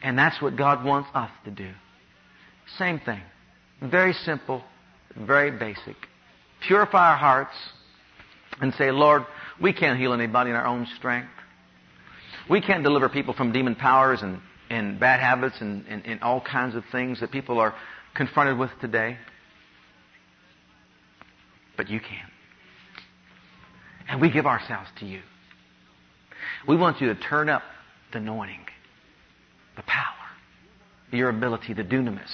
And 0.02 0.18
that's 0.18 0.40
what 0.40 0.56
God 0.56 0.84
wants 0.84 1.08
us 1.14 1.30
to 1.44 1.50
do. 1.50 1.70
Same 2.76 3.00
thing. 3.00 3.20
Very 3.80 4.12
simple, 4.12 4.62
very 5.16 5.50
basic. 5.50 5.96
Purify 6.60 7.12
our 7.12 7.16
hearts 7.16 7.54
and 8.60 8.74
say, 8.74 8.90
Lord, 8.90 9.24
we 9.60 9.72
can't 9.72 9.98
heal 9.98 10.12
anybody 10.12 10.50
in 10.50 10.56
our 10.56 10.66
own 10.66 10.86
strength. 10.96 11.30
We 12.48 12.60
can't 12.60 12.82
deliver 12.82 13.08
people 13.08 13.34
from 13.34 13.52
demon 13.52 13.74
powers 13.74 14.20
and, 14.22 14.40
and 14.70 14.98
bad 14.98 15.20
habits 15.20 15.56
and, 15.60 15.84
and, 15.88 16.06
and 16.06 16.22
all 16.22 16.40
kinds 16.40 16.74
of 16.74 16.84
things 16.90 17.20
that 17.20 17.30
people 17.30 17.58
are 17.58 17.74
confronted 18.14 18.58
with 18.58 18.70
today. 18.80 19.18
But 21.76 21.88
you 21.88 22.00
can. 22.00 22.26
And 24.08 24.20
we 24.20 24.30
give 24.30 24.46
ourselves 24.46 24.88
to 25.00 25.06
you. 25.06 25.20
We 26.66 26.76
want 26.76 27.00
you 27.00 27.08
to 27.08 27.20
turn 27.20 27.48
up 27.48 27.62
the 28.12 28.18
anointing, 28.18 28.64
the 29.76 29.82
power, 29.82 30.14
your 31.12 31.28
ability, 31.28 31.74
the 31.74 31.84
dunamis. 31.84 32.30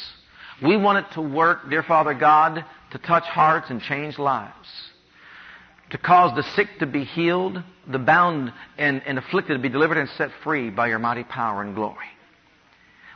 We 0.62 0.76
want 0.76 1.04
it 1.04 1.14
to 1.14 1.20
work, 1.20 1.68
dear 1.68 1.82
Father 1.82 2.14
God, 2.14 2.64
to 2.92 2.98
touch 2.98 3.24
hearts 3.24 3.66
and 3.70 3.80
change 3.82 4.18
lives 4.18 4.68
to 5.94 5.98
cause 5.98 6.34
the 6.34 6.42
sick 6.56 6.66
to 6.80 6.86
be 6.86 7.04
healed, 7.04 7.62
the 7.86 8.00
bound 8.00 8.52
and, 8.76 9.00
and 9.06 9.16
afflicted 9.16 9.56
to 9.56 9.62
be 9.62 9.68
delivered 9.68 9.96
and 9.96 10.08
set 10.18 10.28
free 10.42 10.68
by 10.68 10.88
your 10.88 10.98
mighty 10.98 11.22
power 11.22 11.62
and 11.62 11.76
glory. 11.76 12.08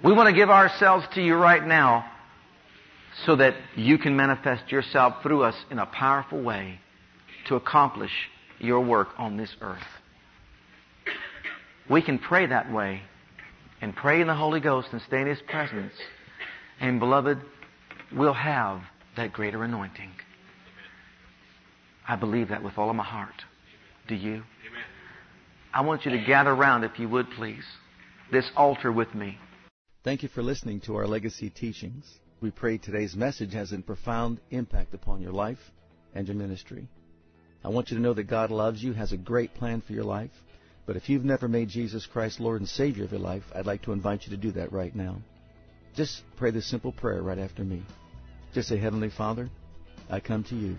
We 0.05 0.13
want 0.13 0.29
to 0.29 0.33
give 0.33 0.49
ourselves 0.49 1.05
to 1.15 1.21
you 1.21 1.35
right 1.35 1.67
now 1.67 2.09
so 3.27 3.35
that 3.35 3.57
you 3.75 3.99
can 3.99 4.15
manifest 4.15 4.71
yourself 4.71 5.25
through 5.25 5.43
us 5.43 5.57
in 5.73 5.81
a 5.81 5.87
powerful 5.87 6.41
way 6.41 6.79
to 7.49 7.57
accomplish 7.57 8.13
your 8.61 8.81
work 8.81 9.09
on 9.19 9.37
this 9.37 9.51
earth. 9.61 9.83
We 11.91 12.01
can 12.01 12.21
pray 12.21 12.47
that 12.47 12.73
way 12.73 13.03
and 13.81 13.93
pray 13.97 14.21
in 14.21 14.29
the 14.29 14.37
Holy 14.37 14.61
Ghost 14.61 14.91
and 14.93 15.03
stay 15.03 15.21
in 15.21 15.27
His 15.27 15.43
presence. 15.49 15.95
And 16.79 17.01
beloved, 17.01 17.39
we'll 18.13 18.35
have 18.35 18.83
that 19.17 19.33
greater 19.33 19.65
anointing. 19.65 20.13
I 22.09 22.17
believe 22.17 22.49
that 22.49 22.65
with 22.65 22.79
all 22.79 22.89
of 22.89 22.97
my 22.97 23.05
heart. 23.05 23.45
Do 24.09 24.15
you? 24.15 24.33
Amen. 24.33 24.85
I 25.75 25.83
want 25.83 26.07
you 26.07 26.11
to 26.13 26.25
gather 26.25 26.51
around, 26.51 26.85
if 26.85 26.99
you 26.99 27.07
would 27.11 27.31
please, 27.37 27.65
this 28.33 28.51
altar 28.57 28.91
with 28.91 29.15
me. 29.15 29.39
Thank 30.05 30.23
you 30.23 30.31
for 30.31 30.43
listening 30.43 30.81
to 30.83 30.97
our 30.97 31.07
legacy 31.07 31.51
teachings. 31.51 32.07
We 32.41 32.51
pray 32.51 32.79
today's 32.79 33.15
message 33.15 33.53
has 33.53 33.73
a 33.73 33.79
profound 33.79 34.41
impact 34.51 34.95
upon 34.95 35.21
your 35.21 35.33
life 35.33 35.59
and 36.15 36.27
your 36.27 36.37
ministry. 36.37 36.89
I 37.63 37.69
want 37.69 37.91
you 37.91 37.99
to 37.99 38.03
know 38.03 38.15
that 38.15 38.25
God 38.25 38.51
loves 38.51 38.83
you, 38.83 38.95
has 38.95 39.13
a 39.13 39.19
great 39.19 39.53
plan 39.53 39.83
for 39.83 39.93
your 39.93 40.05
life. 40.05 40.31
But 40.87 40.97
if 40.97 41.11
you've 41.11 41.27
never 41.27 41.47
made 41.47 41.69
Jesus 41.69 42.07
Christ 42.07 42.41
Lord 42.41 42.63
and 42.63 42.69
Savior 42.69 43.05
of 43.05 43.11
your 43.11 43.21
life, 43.21 43.43
I'd 43.55 43.67
like 43.67 43.83
to 43.83 43.93
invite 43.93 44.25
you 44.25 44.31
to 44.31 44.41
do 44.41 44.53
that 44.53 44.73
right 44.73 44.97
now. 44.97 45.21
Just 45.95 46.23
pray 46.37 46.53
this 46.53 46.71
simple 46.71 46.93
prayer 46.93 47.21
right 47.21 47.39
after 47.39 47.65
me. 47.65 47.83
Just 48.55 48.69
say, 48.69 48.79
Heavenly 48.79 49.11
Father, 49.11 49.51
I 50.09 50.21
come 50.21 50.45
to 50.45 50.55
you 50.55 50.79